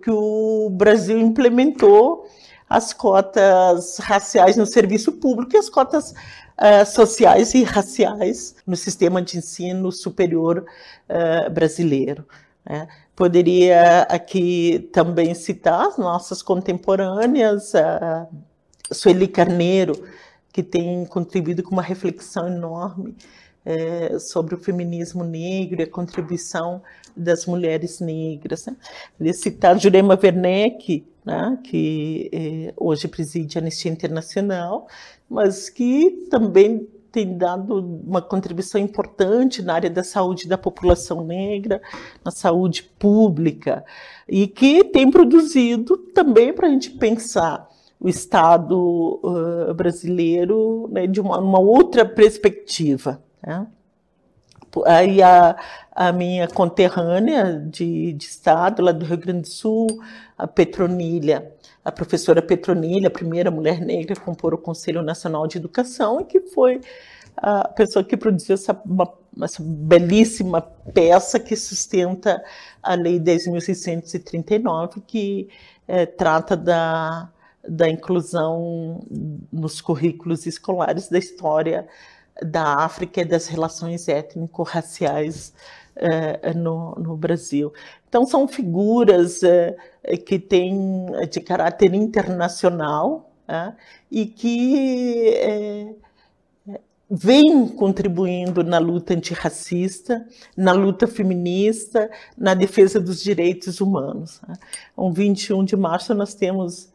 que 0.02 0.12
o 0.12 0.70
Brasil 0.70 1.18
implementou 1.18 2.28
as 2.72 2.94
cotas 2.94 3.98
raciais 3.98 4.56
no 4.56 4.66
serviço 4.66 5.12
público 5.12 5.54
e 5.54 5.58
as 5.58 5.70
cotas 5.70 6.14
uh, 6.58 6.86
sociais 6.86 7.54
e 7.54 7.64
raciais 7.64 8.56
no 8.66 8.76
sistema 8.76 9.22
de 9.22 9.38
ensino 9.38 9.92
superior 9.92 10.66
uh, 11.10 11.50
brasileiro. 11.50 12.26
Né? 12.66 12.88
Poderia 13.16 14.02
aqui 14.04 14.90
também 14.92 15.34
citar 15.34 15.88
as 15.88 15.98
nossas 15.98 16.42
contemporâneas, 16.42 17.76
a 17.76 18.28
Sueli 18.92 19.28
Carneiro, 19.28 19.94
que 20.52 20.64
tem 20.64 21.06
contribuído 21.06 21.64
com 21.64 21.72
uma 21.72 21.82
reflexão 21.82 22.48
enorme 22.48 23.16
é, 23.66 24.18
sobre 24.20 24.56
o 24.56 24.58
feminismo 24.58 25.24
negro 25.24 25.82
e 25.82 25.84
a 25.84 25.90
contribuição 25.90 26.82
das 27.16 27.46
mulheres 27.46 28.00
negras. 28.00 28.66
Né? 29.20 29.34
Citar 29.34 29.80
Jurema 29.80 30.20
Werneck, 30.22 31.06
né, 31.24 31.58
que 31.64 32.30
é, 32.34 32.74
hoje 32.76 33.08
preside 33.08 33.58
a 33.58 33.62
Anistia 33.62 33.92
Internacional, 33.92 34.88
mas 35.32 35.70
que 35.70 36.28
também 36.30 36.86
tem 37.10 37.38
dado 37.38 37.80
uma 38.06 38.22
contribuição 38.22 38.80
importante 38.80 39.62
na 39.62 39.74
área 39.74 39.90
da 39.90 40.04
saúde 40.04 40.48
da 40.48 40.58
população 40.58 41.26
negra, 41.26 41.82
na 42.24 42.32
saúde 42.32 42.84
pública, 42.84 43.84
e 44.28 44.48
que 44.48 44.84
tem 44.84 45.10
produzido 45.10 45.98
também 45.98 46.54
para 46.54 46.68
a 46.68 46.70
gente 46.70 46.90
pensar 46.92 47.70
o 48.00 48.10
Estado 48.10 49.20
uh, 49.24 49.74
brasileiro 49.74 50.90
né, 50.92 51.08
de 51.08 51.22
uma, 51.22 51.38
uma, 51.40 51.60
outra 51.60 52.04
perspectiva. 52.04 53.22
Né? 53.46 53.68
Aí 54.86 55.22
a, 55.22 55.56
a, 55.92 56.12
minha 56.12 56.48
conterrânea 56.48 57.60
de, 57.60 58.14
de, 58.14 58.26
Estado, 58.26 58.82
lá 58.82 58.92
do 58.92 59.06
Rio 59.06 59.18
Grande 59.18 59.42
do 59.42 59.48
Sul, 59.48 59.88
a 60.38 60.48
Petronilha, 60.48 61.52
a 61.84 61.92
professora 61.92 62.42
Petronilha, 62.42 63.08
a 63.08 63.12
primeira 63.12 63.52
mulher 63.52 63.82
negra 63.82 64.14
a 64.14 64.20
compor 64.20 64.54
o 64.54 64.58
Conselho 64.58 65.02
Nacional 65.02 65.48
de 65.48 65.58
Educação, 65.58 66.22
e 66.22 66.26
que 66.26 66.40
foi 66.40 66.80
a 67.36 67.68
pessoa 67.68 68.04
que 68.04 68.16
produziu 68.16 68.54
essa, 68.54 68.80
uma, 68.86 69.12
essa 69.42 69.62
belíssima 69.64 70.62
peça 70.94 71.40
que 71.40 71.56
sustenta 71.56 72.44
a 72.82 72.94
Lei 72.94 73.20
10.639, 73.20 75.02
que 75.06 75.50
é, 75.88 76.06
trata 76.06 76.56
da, 76.56 77.30
da 77.68 77.90
inclusão 77.90 79.04
nos 79.52 79.82
currículos 79.82 80.46
escolares 80.46 81.10
da 81.10 81.20
história 81.20 81.88
da 82.42 82.76
África 82.76 83.22
e 83.22 83.26
das 83.26 83.48
relações 83.48 84.08
étnico-raciais 84.08 85.54
é, 85.96 86.54
no, 86.54 86.96
no, 86.96 87.18
Brasil. 87.18 87.74
Então, 88.08 88.26
são 88.26 88.48
figuras 88.48 89.44
é, 89.44 89.76
que 90.26 90.40
têm 90.40 91.06
de 91.30 91.42
caráter 91.42 91.94
internacional 91.94 93.32
é, 93.48 93.74
e 94.10 94.26
que 94.26 95.96
vêm 97.14 97.68
contribuindo 97.68 98.64
na 98.64 98.80
luta 98.80 99.14
antirracista, 99.14 100.26
na 100.56 100.72
luta 100.72 101.06
feminista, 101.06 102.10
na 102.38 102.54
defesa 102.54 103.02
dos 103.02 103.22
direitos 103.22 103.82
humanos. 103.82 104.42
Um 104.98 105.12
21 105.12 105.66
de 105.66 105.76
março 105.76 106.16
nós 106.16 106.34
temos 106.34 106.90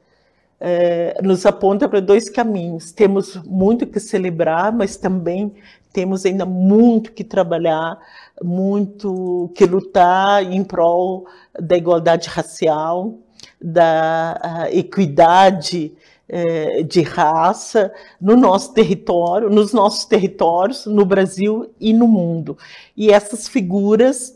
é, 0.61 1.21
nos 1.23 1.45
aponta 1.45 1.89
para 1.89 2.01
dois 2.01 2.29
caminhos. 2.29 2.93
Temos 2.93 3.37
muito 3.45 3.87
que 3.87 4.01
celebrar, 4.01 4.73
mas 4.73 4.97
também 4.97 5.55
temos 5.93 6.27
ainda 6.27 6.45
muito 6.45 7.13
que 7.13 7.25
trabalhar, 7.25 7.99
muito 8.43 9.51
que 9.55 9.65
lutar 9.65 10.43
em 10.43 10.63
prol 10.63 11.27
da 11.59 11.77
igualdade 11.77 12.29
racial, 12.29 13.15
da 13.61 14.69
equidade 14.71 15.93
é, 16.29 16.83
de 16.83 17.01
raça 17.03 17.93
no 18.21 18.37
nosso 18.37 18.75
território, 18.75 19.49
nos 19.49 19.73
nossos 19.73 20.05
territórios, 20.05 20.85
no 20.87 21.05
Brasil 21.05 21.71
e 21.81 21.93
no 21.93 22.07
mundo. 22.07 22.59
E 22.97 23.11
essas 23.11 23.49
figuras 23.49 24.36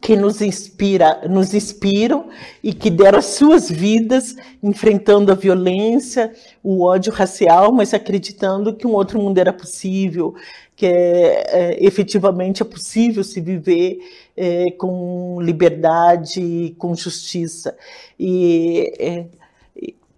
que 0.00 0.16
nos 0.16 0.40
inspira, 0.40 1.22
nos 1.28 1.54
inspiram 1.54 2.28
e 2.62 2.72
que 2.72 2.90
deram 2.90 3.18
as 3.18 3.26
suas 3.26 3.70
vidas 3.70 4.36
enfrentando 4.62 5.32
a 5.32 5.34
violência, 5.34 6.32
o 6.62 6.82
ódio 6.82 7.12
racial, 7.12 7.72
mas 7.72 7.94
acreditando 7.94 8.74
que 8.74 8.86
um 8.86 8.92
outro 8.92 9.20
mundo 9.20 9.38
era 9.38 9.52
possível, 9.52 10.34
que 10.74 10.86
é, 10.86 11.44
é, 11.48 11.84
efetivamente 11.84 12.62
é 12.62 12.64
possível 12.64 13.24
se 13.24 13.40
viver 13.40 13.98
é, 14.36 14.70
com 14.72 15.40
liberdade, 15.40 16.74
com 16.78 16.94
justiça. 16.94 17.76
E 18.18 18.92
é, 18.98 19.26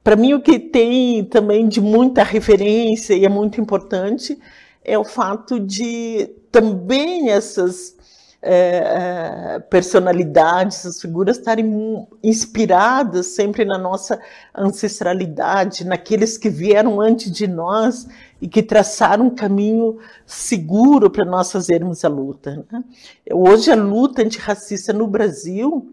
para 0.03 0.17
mim 0.17 0.35
o 0.35 0.41
que 0.41 0.59
tem 0.59 1.25
também 1.25 1.69
de 1.69 1.81
muita 1.81 2.23
referência 2.23 3.15
e 3.15 3.25
é 3.25 3.29
muito 3.29 3.61
importante 3.61 4.39
é 4.85 4.99
o 4.99 5.05
fato 5.05 5.61
de 5.61 6.31
também 6.51 7.31
essas 7.31 7.98
é, 8.41 9.57
é, 9.57 9.59
personalidades, 9.59 10.87
as 10.87 11.01
figuras 11.01 11.39
estarem 11.39 12.07
inspiradas 12.23 13.27
sempre 13.27 13.65
na 13.65 13.77
nossa 13.77 14.21
ancestralidade, 14.57 15.85
naqueles 15.85 16.39
que 16.39 16.49
vieram 16.49 17.01
antes 17.01 17.33
de 17.33 17.49
nós 17.49 18.07
e 18.41 18.47
que 18.47 18.63
traçaram 18.63 19.27
um 19.27 19.35
caminho 19.35 19.99
seguro 20.25 21.11
para 21.11 21.25
nós 21.25 21.51
fazermos 21.51 22.05
a 22.05 22.09
luta. 22.09 22.65
Né? 22.71 22.85
Hoje 23.33 23.73
a 23.73 23.77
luta 23.77 24.23
antirracista 24.23 24.93
no 24.93 25.09
Brasil, 25.09 25.93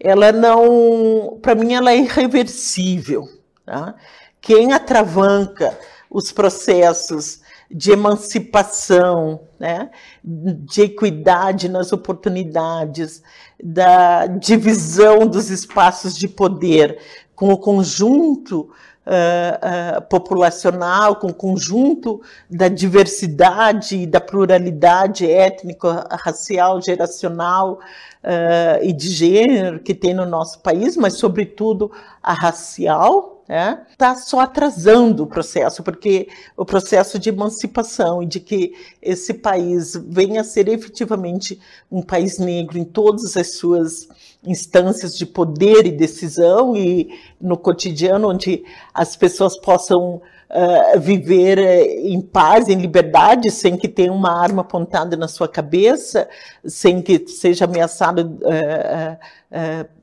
ela 0.00 0.32
não, 0.32 1.38
para 1.40 1.54
mim, 1.54 1.74
ela 1.74 1.92
é 1.92 1.98
irreversível. 1.98 3.28
Tá? 3.64 3.94
Quem 4.40 4.72
atravanca 4.72 5.78
os 6.10 6.32
processos 6.32 7.40
de 7.70 7.92
emancipação, 7.92 9.47
né? 9.58 9.90
de 10.22 10.82
equidade 10.82 11.68
nas 11.68 11.92
oportunidades, 11.92 13.22
da 13.62 14.26
divisão 14.26 15.26
dos 15.26 15.50
espaços 15.50 16.16
de 16.16 16.28
poder 16.28 16.98
com 17.34 17.52
o 17.52 17.58
conjunto 17.58 18.70
uh, 19.08 19.98
uh, 19.98 20.02
populacional, 20.02 21.16
com 21.16 21.28
o 21.28 21.34
conjunto 21.34 22.20
da 22.50 22.68
diversidade 22.68 23.96
e 23.96 24.06
da 24.06 24.20
pluralidade 24.20 25.28
étnica, 25.30 26.06
racial, 26.10 26.80
geracional 26.82 27.80
uh, 28.22 28.82
e 28.82 28.92
de 28.92 29.08
gênero 29.08 29.80
que 29.80 29.94
tem 29.94 30.14
no 30.14 30.26
nosso 30.26 30.60
país, 30.60 30.96
mas, 30.96 31.14
sobretudo, 31.14 31.90
a 32.22 32.32
racial 32.32 33.37
está 33.48 34.10
né, 34.10 34.16
só 34.16 34.40
atrasando 34.40 35.22
o 35.22 35.26
processo, 35.26 35.82
porque 35.82 36.28
o 36.54 36.66
processo 36.66 37.18
de 37.18 37.30
emancipação 37.30 38.22
e 38.22 38.26
de 38.26 38.40
que 38.40 38.74
esse 39.00 39.32
país 39.32 39.96
venha 40.06 40.42
a 40.42 40.44
ser 40.44 40.68
efetivamente 40.68 41.58
um 41.90 42.02
país 42.02 42.38
negro 42.38 42.76
em 42.76 42.84
todas 42.84 43.36
as 43.38 43.54
suas 43.54 44.06
instâncias 44.44 45.16
de 45.16 45.24
poder 45.24 45.86
e 45.86 45.90
decisão 45.90 46.76
e 46.76 47.08
no 47.40 47.56
cotidiano 47.56 48.28
onde 48.28 48.62
as 48.92 49.16
pessoas 49.16 49.58
possam 49.58 50.20
uh, 50.50 51.00
viver 51.00 51.58
eh, 51.58 52.00
em 52.02 52.20
paz, 52.20 52.68
em 52.68 52.76
liberdade, 52.76 53.50
sem 53.50 53.76
que 53.76 53.88
tenha 53.88 54.12
uma 54.12 54.30
arma 54.30 54.62
apontada 54.62 55.16
na 55.16 55.26
sua 55.26 55.48
cabeça, 55.48 56.28
sem 56.64 57.02
que 57.02 57.26
seja 57.26 57.64
ameaçado 57.64 58.38
uh, 58.42 59.84
uh, 59.84 59.97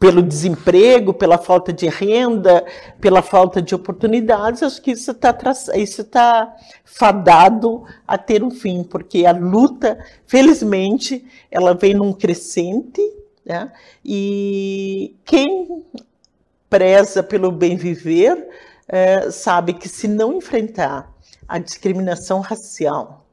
pelo 0.00 0.22
desemprego, 0.22 1.12
pela 1.12 1.36
falta 1.36 1.74
de 1.74 1.86
renda, 1.86 2.64
pela 2.98 3.20
falta 3.20 3.60
de 3.60 3.74
oportunidades, 3.74 4.62
acho 4.62 4.80
que 4.80 4.92
isso 4.92 5.10
está 5.10 5.36
isso 5.74 6.02
tá 6.04 6.56
fadado 6.86 7.84
a 8.08 8.16
ter 8.16 8.42
um 8.42 8.50
fim, 8.50 8.82
porque 8.82 9.26
a 9.26 9.32
luta, 9.32 10.02
felizmente, 10.26 11.22
ela 11.50 11.74
vem 11.74 11.92
num 11.92 12.14
crescente, 12.14 13.02
né? 13.44 13.70
e 14.02 15.14
quem 15.22 15.84
preza 16.70 17.22
pelo 17.22 17.52
bem 17.52 17.76
viver 17.76 18.48
é, 18.88 19.30
sabe 19.30 19.74
que 19.74 19.88
se 19.88 20.08
não 20.08 20.32
enfrentar 20.32 21.12
a 21.46 21.58
discriminação 21.58 22.40
racial, 22.40 23.26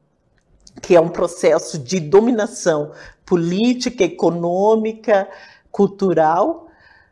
que 0.82 0.94
é 0.94 1.00
um 1.00 1.08
processo 1.08 1.78
de 1.78 1.98
dominação 1.98 2.92
política, 3.24 4.04
econômica, 4.04 5.28
cultural, 5.78 6.66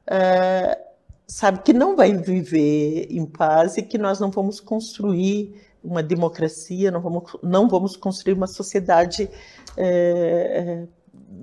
é, 0.09 0.77
sabe 1.25 1.63
que 1.63 1.73
não 1.73 1.95
vai 1.95 2.13
viver 2.17 3.07
em 3.09 3.25
paz 3.25 3.77
e 3.77 3.83
que 3.83 3.97
nós 3.97 4.19
não 4.19 4.29
vamos 4.29 4.59
construir 4.59 5.55
uma 5.85 6.03
democracia, 6.03 6.91
não 6.91 7.01
vamos, 7.01 7.37
não 7.45 7.69
vamos 7.69 7.97
construir 7.97 8.35
uma 8.35 8.49
sociedade 8.49 9.31
é, 9.77 10.83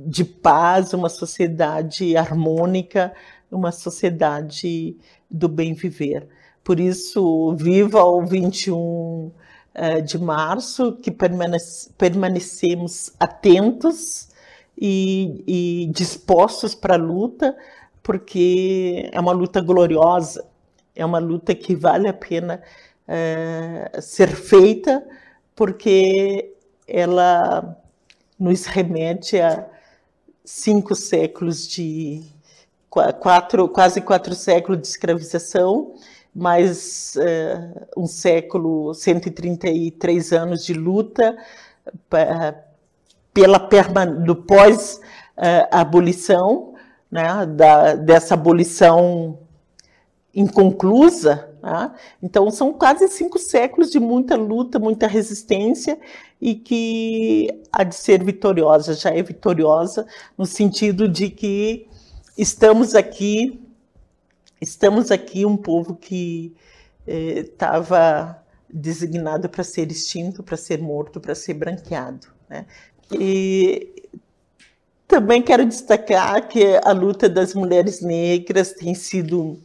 de 0.05 0.25
paz, 0.25 0.91
uma 0.91 1.07
sociedade 1.07 2.17
harmônica, 2.17 3.13
uma 3.49 3.71
sociedade 3.71 4.97
do 5.31 5.47
bem 5.47 5.73
viver. 5.73 6.27
Por 6.61 6.77
isso, 6.77 7.55
viva 7.55 8.03
o 8.03 8.25
21 8.25 9.31
é, 9.73 10.01
de 10.01 10.17
março, 10.17 10.97
que 10.97 11.09
permanecemos 11.09 13.13
atentos 13.17 14.32
e, 14.77 15.43
e 15.85 15.91
dispostos 15.91 16.75
para 16.75 16.95
a 16.95 16.97
luta, 16.97 17.55
porque 18.01 19.09
é 19.11 19.19
uma 19.19 19.31
luta 19.31 19.61
gloriosa, 19.61 20.45
é 20.95 21.05
uma 21.05 21.19
luta 21.19 21.55
que 21.55 21.75
vale 21.75 22.07
a 22.07 22.13
pena 22.13 22.61
é, 23.07 23.99
ser 24.01 24.27
feita, 24.35 25.05
porque 25.55 26.53
ela 26.87 27.77
nos 28.39 28.65
remete 28.65 29.39
a 29.39 29.65
cinco 30.43 30.95
séculos 30.95 31.67
de 31.67 32.23
quatro, 32.89 33.69
quase 33.69 34.01
quatro 34.01 34.35
séculos 34.35 34.81
de 34.81 34.87
escravização, 34.87 35.95
mais 36.35 37.15
é, 37.17 37.87
um 37.95 38.07
século, 38.07 38.93
133 38.93 40.33
anos 40.33 40.65
de 40.65 40.73
luta 40.73 41.37
pela 43.33 43.59
do 44.25 44.35
pós-abolição, 44.35 46.73
né, 47.11 47.45
da, 47.45 47.95
dessa 47.95 48.35
abolição 48.35 49.39
inconclusa. 50.33 51.49
Né? 51.61 51.91
Então, 52.21 52.49
são 52.51 52.73
quase 52.73 53.07
cinco 53.07 53.39
séculos 53.39 53.89
de 53.91 53.99
muita 53.99 54.35
luta, 54.35 54.79
muita 54.79 55.07
resistência 55.07 55.97
e 56.41 56.55
que 56.55 57.61
há 57.71 57.83
de 57.83 57.95
ser 57.95 58.21
vitoriosa, 58.23 58.93
já 58.93 59.11
é 59.11 59.23
vitoriosa, 59.23 60.05
no 60.37 60.45
sentido 60.45 61.07
de 61.07 61.29
que 61.29 61.87
estamos 62.37 62.95
aqui, 62.95 63.61
estamos 64.59 65.11
aqui 65.11 65.45
um 65.45 65.55
povo 65.55 65.95
que 65.95 66.53
estava 67.05 68.39
eh, 68.39 68.43
designado 68.69 69.49
para 69.49 69.63
ser 69.63 69.91
extinto, 69.91 70.41
para 70.41 70.57
ser 70.57 70.81
morto, 70.81 71.21
para 71.21 71.35
ser 71.35 71.53
branqueado. 71.53 72.27
Né? 72.49 72.65
E 73.11 73.93
também 75.07 75.41
quero 75.41 75.65
destacar 75.65 76.47
que 76.47 76.79
a 76.83 76.91
luta 76.91 77.29
das 77.29 77.53
mulheres 77.53 78.01
negras 78.01 78.73
tem 78.73 78.95
sido 78.95 79.59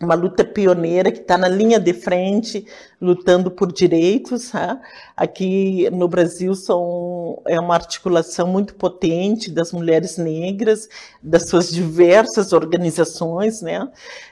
uma 0.00 0.14
luta 0.14 0.42
pioneira 0.42 1.12
que 1.12 1.18
está 1.18 1.36
na 1.36 1.46
linha 1.46 1.78
de 1.78 1.92
frente, 1.92 2.64
lutando 3.00 3.50
por 3.50 3.70
direitos. 3.70 4.50
Tá? 4.50 4.80
Aqui 5.14 5.90
no 5.90 6.08
Brasil 6.08 6.54
são, 6.54 7.42
é 7.46 7.60
uma 7.60 7.74
articulação 7.74 8.46
muito 8.46 8.74
potente 8.74 9.50
das 9.50 9.72
mulheres 9.72 10.16
negras, 10.16 10.88
das 11.22 11.48
suas 11.48 11.70
diversas 11.70 12.54
organizações, 12.54 13.60
né? 13.60 13.86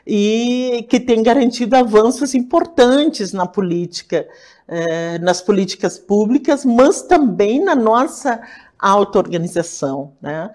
e 0.06 0.86
que 0.88 0.98
tem 0.98 1.22
garantido 1.22 1.76
avanços 1.76 2.34
importantes 2.34 3.34
na 3.34 3.46
política 3.46 4.26
eh, 4.68 5.18
nas 5.18 5.40
políticas 5.40 5.98
públicas, 5.98 6.64
mas 6.64 7.02
também 7.02 7.64
na 7.64 7.74
nossa 7.74 8.40
auto-organização. 8.78 10.12
Né? 10.20 10.50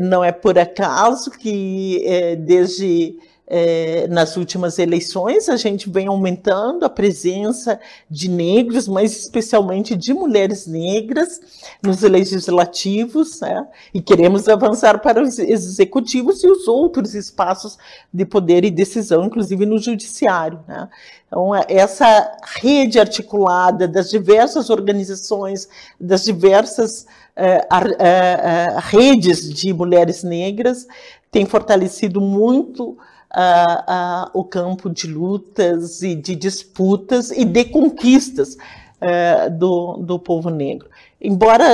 Não 0.00 0.24
é 0.24 0.32
por 0.32 0.58
acaso 0.58 1.30
que, 1.30 2.02
eh, 2.04 2.36
desde 2.36 3.18
é, 3.50 4.06
nas 4.08 4.36
últimas 4.36 4.78
eleições, 4.78 5.48
a 5.48 5.56
gente 5.56 5.88
vem 5.88 6.06
aumentando 6.06 6.84
a 6.84 6.90
presença 6.90 7.80
de 8.10 8.28
negros, 8.28 8.86
mas 8.86 9.16
especialmente 9.16 9.96
de 9.96 10.12
mulheres 10.12 10.66
negras, 10.66 11.40
nos 11.82 12.02
legislativos, 12.02 13.40
né? 13.40 13.66
e 13.94 14.02
queremos 14.02 14.48
avançar 14.48 15.00
para 15.00 15.22
os 15.22 15.38
executivos 15.38 16.44
e 16.44 16.46
os 16.46 16.68
outros 16.68 17.14
espaços 17.14 17.78
de 18.12 18.26
poder 18.26 18.66
e 18.66 18.70
decisão, 18.70 19.24
inclusive 19.24 19.64
no 19.64 19.78
judiciário. 19.78 20.60
Né? 20.68 20.86
Então, 21.26 21.54
essa 21.68 22.30
rede 22.60 23.00
articulada 23.00 23.88
das 23.88 24.10
diversas 24.10 24.68
organizações, 24.68 25.68
das 25.98 26.24
diversas 26.24 27.06
uh, 27.34 27.74
uh, 27.74 28.78
redes 28.78 29.48
de 29.52 29.72
mulheres 29.72 30.22
negras, 30.22 30.86
tem 31.30 31.46
fortalecido 31.46 32.20
muito 32.20 32.96
uh, 33.34 34.28
uh, 34.28 34.30
o 34.32 34.44
campo 34.44 34.88
de 34.90 35.06
lutas 35.06 36.02
e 36.02 36.14
de 36.14 36.34
disputas 36.34 37.30
e 37.30 37.44
de 37.44 37.64
conquistas 37.64 38.54
uh, 38.54 39.50
do, 39.50 39.96
do 39.98 40.18
povo 40.18 40.50
negro. 40.50 40.88
Embora 41.20 41.66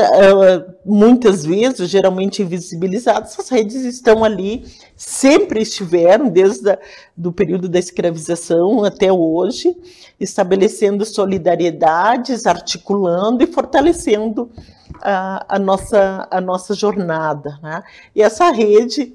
muitas 0.87 1.45
vezes, 1.45 1.91
geralmente 1.91 2.41
invisibilizadas, 2.41 3.33
essas 3.33 3.51
redes 3.51 3.85
estão 3.85 4.25
ali, 4.25 4.65
sempre 4.97 5.61
estiveram, 5.61 6.31
desde 6.31 6.79
o 7.23 7.31
período 7.31 7.69
da 7.69 7.79
escravização 7.79 8.83
até 8.85 9.13
hoje, 9.13 9.77
estabelecendo 10.19 11.05
solidariedades, 11.05 12.47
articulando 12.47 13.45
e 13.45 13.47
fortalecendo 13.47 14.51
a, 15.03 15.45
a 15.57 15.59
nossa, 15.59 16.27
a 16.31 16.41
nossa 16.41 16.73
jornada. 16.73 17.59
Né? 17.63 17.83
E 18.17 18.23
essa 18.23 18.51
rede 18.51 19.15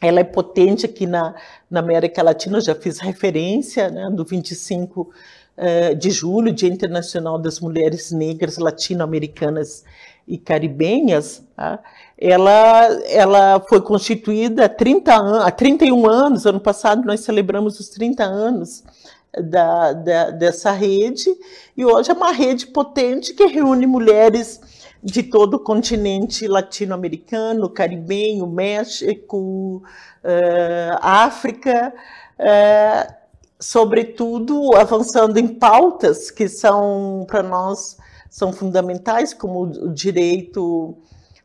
ela 0.00 0.20
é 0.20 0.24
potente 0.24 0.86
aqui 0.86 1.06
na, 1.06 1.34
na 1.70 1.80
América 1.80 2.22
Latina, 2.22 2.58
eu 2.58 2.62
já 2.62 2.74
fiz 2.74 2.98
referência 2.98 3.90
né, 3.90 4.08
do 4.10 4.24
25 4.24 5.00
uh, 5.02 5.94
de 5.96 6.10
julho, 6.10 6.52
Dia 6.52 6.68
Internacional 6.68 7.38
das 7.38 7.60
Mulheres 7.60 8.12
Negras 8.12 8.58
Latino-Americanas 8.58 9.84
e 10.26 10.38
Caribenhas. 10.38 11.42
Tá? 11.56 11.80
Ela, 12.16 12.84
ela 13.06 13.60
foi 13.68 13.80
constituída 13.80 14.66
há, 14.66 14.68
30 14.68 15.16
an 15.16 15.42
há 15.42 15.50
31 15.50 16.08
anos, 16.08 16.46
ano 16.46 16.60
passado 16.60 17.04
nós 17.04 17.20
celebramos 17.20 17.80
os 17.80 17.88
30 17.88 18.22
anos 18.24 18.84
da, 19.32 19.92
da, 19.92 20.30
dessa 20.30 20.70
rede, 20.70 21.28
e 21.76 21.84
hoje 21.84 22.10
é 22.10 22.14
uma 22.14 22.32
rede 22.32 22.66
potente 22.66 23.34
que 23.34 23.46
reúne 23.46 23.86
mulheres 23.86 24.60
de 25.02 25.22
todo 25.22 25.54
o 25.54 25.60
continente 25.60 26.46
latino-americano, 26.48 27.70
caribenho, 27.70 28.46
México, 28.46 29.82
uh, 30.24 30.98
África, 31.00 31.92
uh, 32.38 33.14
sobretudo 33.60 34.74
avançando 34.76 35.38
em 35.38 35.46
pautas 35.48 36.30
que 36.30 36.48
são 36.48 37.24
para 37.28 37.42
nós 37.42 37.96
são 38.30 38.52
fundamentais, 38.52 39.32
como 39.32 39.62
o 39.62 39.92
direito 39.92 40.96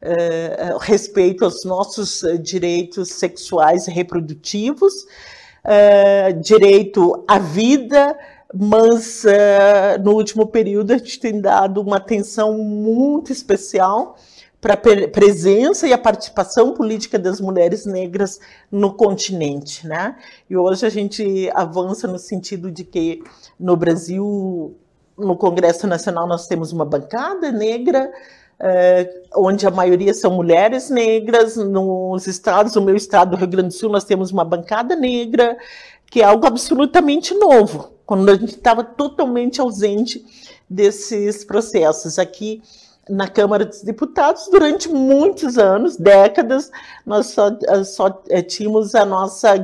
Uh, 0.05 0.77
respeito 0.79 1.45
aos 1.45 1.63
nossos 1.63 2.25
direitos 2.41 3.07
sexuais 3.07 3.87
e 3.87 3.91
reprodutivos, 3.91 4.93
uh, 5.63 6.41
direito 6.41 7.23
à 7.25 7.39
vida, 7.39 8.13
mas 8.53 9.23
uh, 9.23 10.01
no 10.03 10.11
último 10.11 10.45
período 10.45 10.91
a 10.91 10.97
gente 10.97 11.19
tem 11.19 11.41
dado 11.41 11.81
uma 11.81 11.97
atenção 11.97 12.53
muito 12.57 13.31
especial 13.31 14.15
para 14.63 14.75
a 14.75 14.77
presença 14.77 15.85
e 15.85 15.91
a 15.91 15.97
participação 15.97 16.73
política 16.73 17.19
das 17.19 17.41
mulheres 17.41 17.85
negras 17.85 18.39
no 18.71 18.93
continente, 18.93 19.85
né? 19.85 20.15
E 20.49 20.55
hoje 20.55 20.85
a 20.85 20.89
gente 20.89 21.51
avança 21.53 22.07
no 22.07 22.17
sentido 22.17 22.71
de 22.71 22.85
que 22.85 23.21
no 23.59 23.75
Brasil, 23.75 24.73
no 25.17 25.35
Congresso 25.35 25.85
Nacional, 25.85 26.25
nós 26.25 26.47
temos 26.47 26.71
uma 26.71 26.85
bancada 26.85 27.51
negra, 27.51 28.09
é, 28.57 29.23
onde 29.35 29.67
a 29.67 29.71
maioria 29.71 30.13
são 30.13 30.31
mulheres 30.31 30.89
negras. 30.89 31.57
Nos 31.57 32.25
estados, 32.25 32.73
no 32.75 32.83
meu 32.83 32.95
estado, 32.95 33.31
do 33.31 33.35
Rio 33.35 33.47
Grande 33.47 33.67
do 33.67 33.73
Sul, 33.73 33.91
nós 33.91 34.05
temos 34.05 34.31
uma 34.31 34.45
bancada 34.45 34.95
negra, 34.95 35.57
que 36.09 36.21
é 36.21 36.23
algo 36.23 36.47
absolutamente 36.47 37.33
novo, 37.33 37.92
quando 38.05 38.29
a 38.29 38.35
gente 38.35 38.55
estava 38.55 38.83
totalmente 38.83 39.61
ausente 39.61 40.25
desses 40.69 41.43
processos. 41.43 42.19
Aqui 42.19 42.61
na 43.09 43.27
Câmara 43.27 43.65
dos 43.65 43.81
Deputados, 43.81 44.47
durante 44.49 44.87
muitos 44.87 45.57
anos, 45.57 45.97
décadas, 45.97 46.71
nós 47.05 47.27
só, 47.27 47.49
só 47.83 48.23
eh, 48.29 48.41
tínhamos 48.41 48.95
a 48.95 49.03
nossa 49.03 49.55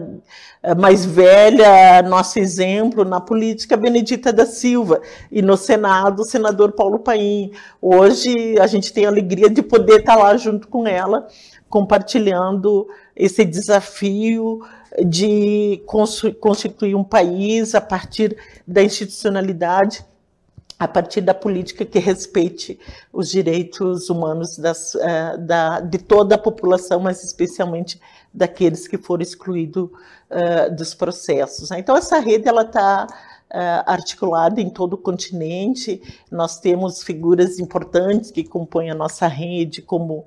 eh, 0.62 0.75
mais 0.75 1.06
velha, 1.06 2.02
nosso 2.02 2.38
exemplo 2.38 3.06
na 3.06 3.21
política, 3.21 3.78
Benedita 3.78 4.34
da 4.34 4.45
Silva, 4.45 5.02
e 5.32 5.41
no 5.41 5.56
Senado, 5.56 6.21
o 6.21 6.25
senador 6.25 6.73
Paulo 6.73 6.99
Paim. 6.99 7.52
Hoje, 7.82 8.60
a 8.60 8.67
gente 8.67 8.91
tem 8.91 9.06
a 9.06 9.10
alegria 9.10 9.49
de 9.49 9.62
poder 9.62 10.02
estar 10.02 10.17
lá 10.17 10.36
junto 10.36 10.67
com 10.67 10.86
ela, 10.86 11.25
compartilhando 11.69 12.88
esse 13.15 13.45
desafio 13.45 14.62
de 15.06 15.82
constituir 16.39 16.95
um 16.95 17.04
país 17.04 17.75
a 17.75 17.82
partir 17.82 18.36
da 18.67 18.84
institucionalidade 18.84 20.06
a 20.80 20.88
partir 20.88 21.19
da 21.19 21.34
política 21.34 21.84
que 21.84 21.99
respeite 21.99 22.80
os 23.12 23.30
direitos 23.30 24.10
humanos 24.10 24.58
das, 24.58 24.95
uh, 24.95 25.38
da, 25.38 25.82
de 25.82 25.97
toda 25.97 26.36
a 26.36 26.38
população, 26.38 27.02
mas 27.02 27.21
especialmente 27.21 27.99
daqueles 28.34 28.88
que 28.88 28.97
foram 28.97 29.21
excluídos 29.21 29.89
uh, 29.89 30.73
dos 30.73 30.95
processos. 30.95 31.69
Então, 31.71 31.97
essa 31.97 32.17
rede 32.19 32.47
ela 32.47 32.62
está 32.62 33.08
articulada 33.86 34.62
em 34.62 34.70
todo 34.70 34.94
o 34.94 34.98
continente. 34.98 36.02
Nós 36.32 36.60
temos 36.60 37.04
figuras 37.04 37.60
importantes 37.60 38.32
que 38.32 38.44
compõem 38.44 38.92
a 38.92 38.96
nossa 38.96 39.28
rede, 39.28 39.82
como 39.82 40.20
uh, 40.20 40.26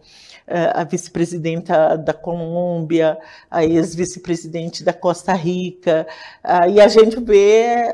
a 0.75 0.85
vice-presidenta 0.85 1.97
da 1.97 2.13
Colômbia, 2.13 3.19
a 3.51 3.65
ex-vice-presidente 3.65 4.83
da 4.83 4.93
Costa 4.93 5.33
Rica, 5.33 6.07
uh, 6.45 6.69
e 6.69 6.81
a 6.81 6.89
gente 6.89 7.21
vê 7.21 7.93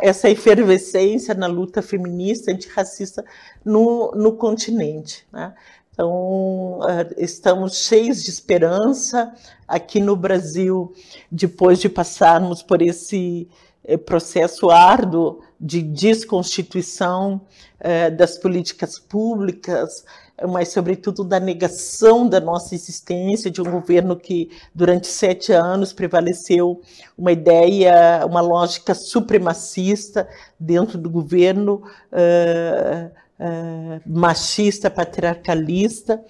essa 0.00 0.30
efervescência 0.30 1.34
na 1.34 1.46
luta 1.46 1.82
feminista 1.82 2.50
antirracista 2.50 3.24
no, 3.64 4.12
no 4.12 4.32
continente. 4.32 5.26
Né? 5.32 5.52
Então, 5.92 6.78
estamos 7.16 7.78
cheios 7.78 8.22
de 8.22 8.30
esperança. 8.30 9.34
Aqui 9.66 10.00
no 10.00 10.16
Brasil, 10.16 10.94
depois 11.30 11.78
de 11.80 11.88
passarmos 11.88 12.62
por 12.62 12.80
esse 12.80 13.48
é, 13.48 13.67
processo 14.04 14.70
árduo 14.70 15.40
de 15.60 15.82
desconstituição 15.82 17.40
é, 17.80 18.10
das 18.10 18.36
políticas 18.38 18.98
públicas, 18.98 20.04
mas, 20.46 20.68
sobretudo, 20.68 21.24
da 21.24 21.40
negação 21.40 22.28
da 22.28 22.38
nossa 22.38 22.74
existência, 22.74 23.50
de 23.50 23.60
um 23.60 23.64
governo 23.64 24.14
que, 24.14 24.50
durante 24.72 25.08
sete 25.08 25.52
anos, 25.52 25.92
prevaleceu 25.92 26.80
uma 27.16 27.32
ideia, 27.32 28.24
uma 28.24 28.40
lógica 28.40 28.94
supremacista 28.94 30.28
dentro 30.58 30.96
do 30.96 31.10
governo, 31.10 31.82
uh, 32.12 33.10
uh, 33.40 34.00
machista, 34.06 34.88
patriarcalista, 34.88 36.22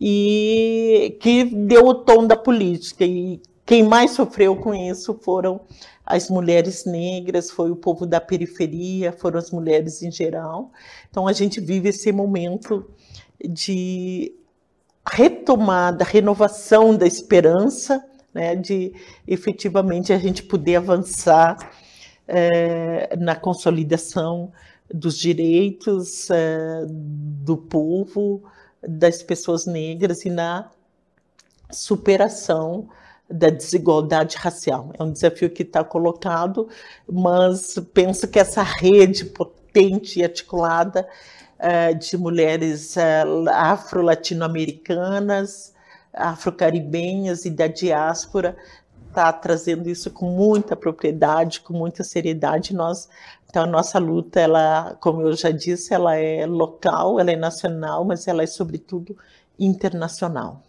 e 0.00 1.18
que 1.20 1.44
deu 1.44 1.86
o 1.86 1.94
tom 1.94 2.24
da 2.24 2.36
política. 2.36 3.04
E 3.04 3.40
quem 3.66 3.82
mais 3.82 4.12
sofreu 4.12 4.54
com 4.56 4.72
isso 4.72 5.12
foram 5.22 5.60
as 6.06 6.30
mulheres 6.30 6.84
negras, 6.84 7.50
foi 7.50 7.68
o 7.68 7.76
povo 7.76 8.06
da 8.06 8.20
periferia, 8.20 9.10
foram 9.10 9.40
as 9.40 9.50
mulheres 9.50 10.02
em 10.02 10.10
geral. 10.10 10.70
Então 11.10 11.26
a 11.26 11.32
gente 11.32 11.60
vive 11.60 11.88
esse 11.88 12.12
momento 12.12 12.88
de 13.44 14.32
retomada, 15.04 16.04
renovação 16.04 16.96
da 16.96 17.06
esperança, 17.08 18.04
né, 18.32 18.54
de 18.54 18.94
efetivamente 19.26 20.12
a 20.12 20.18
gente 20.18 20.44
poder 20.44 20.76
avançar 20.76 21.56
é, 22.28 23.16
na 23.16 23.34
consolidação 23.34 24.52
dos 24.92 25.18
direitos 25.18 26.30
é, 26.30 26.84
do 26.86 27.56
povo, 27.56 28.44
das 28.80 29.24
pessoas 29.24 29.66
negras 29.66 30.24
e 30.24 30.30
na 30.30 30.70
superação 31.70 32.88
da 33.28 33.50
desigualdade 33.50 34.36
racial. 34.36 34.92
É 34.98 35.02
um 35.02 35.10
desafio 35.10 35.50
que 35.50 35.62
está 35.62 35.82
colocado, 35.82 36.68
mas 37.10 37.74
penso 37.92 38.28
que 38.28 38.38
essa 38.38 38.62
rede 38.62 39.24
potente 39.24 40.20
e 40.20 40.24
articulada 40.24 41.08
uh, 41.58 41.92
de 41.98 42.16
mulheres 42.16 42.94
uh, 42.96 43.50
afro-latino-americanas, 43.50 45.74
afro-caribenhas 46.12 47.44
e 47.44 47.50
da 47.50 47.66
diáspora 47.66 48.56
está 49.08 49.32
trazendo 49.32 49.88
isso 49.88 50.08
com 50.10 50.26
muita 50.26 50.76
propriedade, 50.76 51.60
com 51.60 51.72
muita 51.72 52.04
seriedade. 52.04 52.74
Nós, 52.74 53.08
então 53.48 53.62
a 53.62 53.66
nossa 53.66 53.98
luta, 53.98 54.38
ela, 54.38 54.94
como 55.00 55.22
eu 55.22 55.32
já 55.34 55.50
disse, 55.50 55.94
ela 55.94 56.16
é 56.16 56.44
local, 56.46 57.18
ela 57.18 57.32
é 57.32 57.36
nacional, 57.36 58.04
mas 58.04 58.28
ela 58.28 58.42
é 58.42 58.46
sobretudo 58.46 59.16
internacional. 59.58 60.65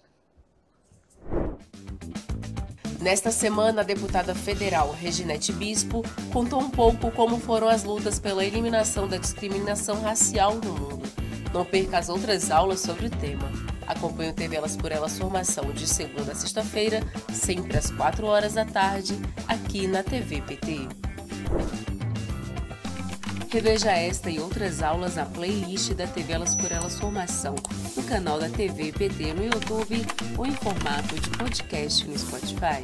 Nesta 3.07 3.31
semana, 3.31 3.79
a 3.79 3.85
deputada 3.85 4.35
federal 4.35 4.91
Reginete 4.91 5.53
Bispo 5.53 6.03
contou 6.33 6.59
um 6.59 6.69
pouco 6.69 7.09
como 7.09 7.39
foram 7.39 7.69
as 7.69 7.85
lutas 7.85 8.19
pela 8.19 8.43
eliminação 8.43 9.07
da 9.07 9.15
discriminação 9.15 10.01
racial 10.01 10.55
no 10.55 10.73
mundo. 10.73 11.03
Não 11.53 11.63
perca 11.63 11.99
as 11.99 12.09
outras 12.09 12.51
aulas 12.51 12.81
sobre 12.81 13.05
o 13.05 13.09
tema. 13.09 13.49
Acompanhe 13.87 14.31
o 14.31 14.33
TV 14.33 14.57
Elas 14.57 14.75
por 14.75 14.91
Elas 14.91 15.17
Formação 15.17 15.71
de 15.71 15.87
segunda 15.87 16.33
a 16.33 16.35
sexta-feira, 16.35 16.99
sempre 17.31 17.77
às 17.77 17.89
4 17.91 18.27
horas 18.27 18.55
da 18.55 18.65
tarde, 18.65 19.17
aqui 19.47 19.87
na 19.87 20.03
TV 20.03 20.41
PT. 20.41 20.89
Reveja 23.49 23.91
esta 23.91 24.29
e 24.29 24.39
outras 24.39 24.83
aulas 24.83 25.15
na 25.15 25.25
playlist 25.25 25.93
da 25.93 26.05
TV 26.05 26.33
Elas 26.33 26.53
por 26.53 26.69
Elas 26.69 26.99
Formação, 26.99 27.55
no 27.95 28.03
canal 28.03 28.37
da 28.39 28.49
TV 28.49 28.91
PT 28.91 29.33
no 29.33 29.43
YouTube 29.43 30.05
ou 30.37 30.45
em 30.45 30.51
formato 30.51 31.15
de 31.15 31.29
podcast 31.29 32.05
no 32.05 32.19
Spotify. 32.19 32.83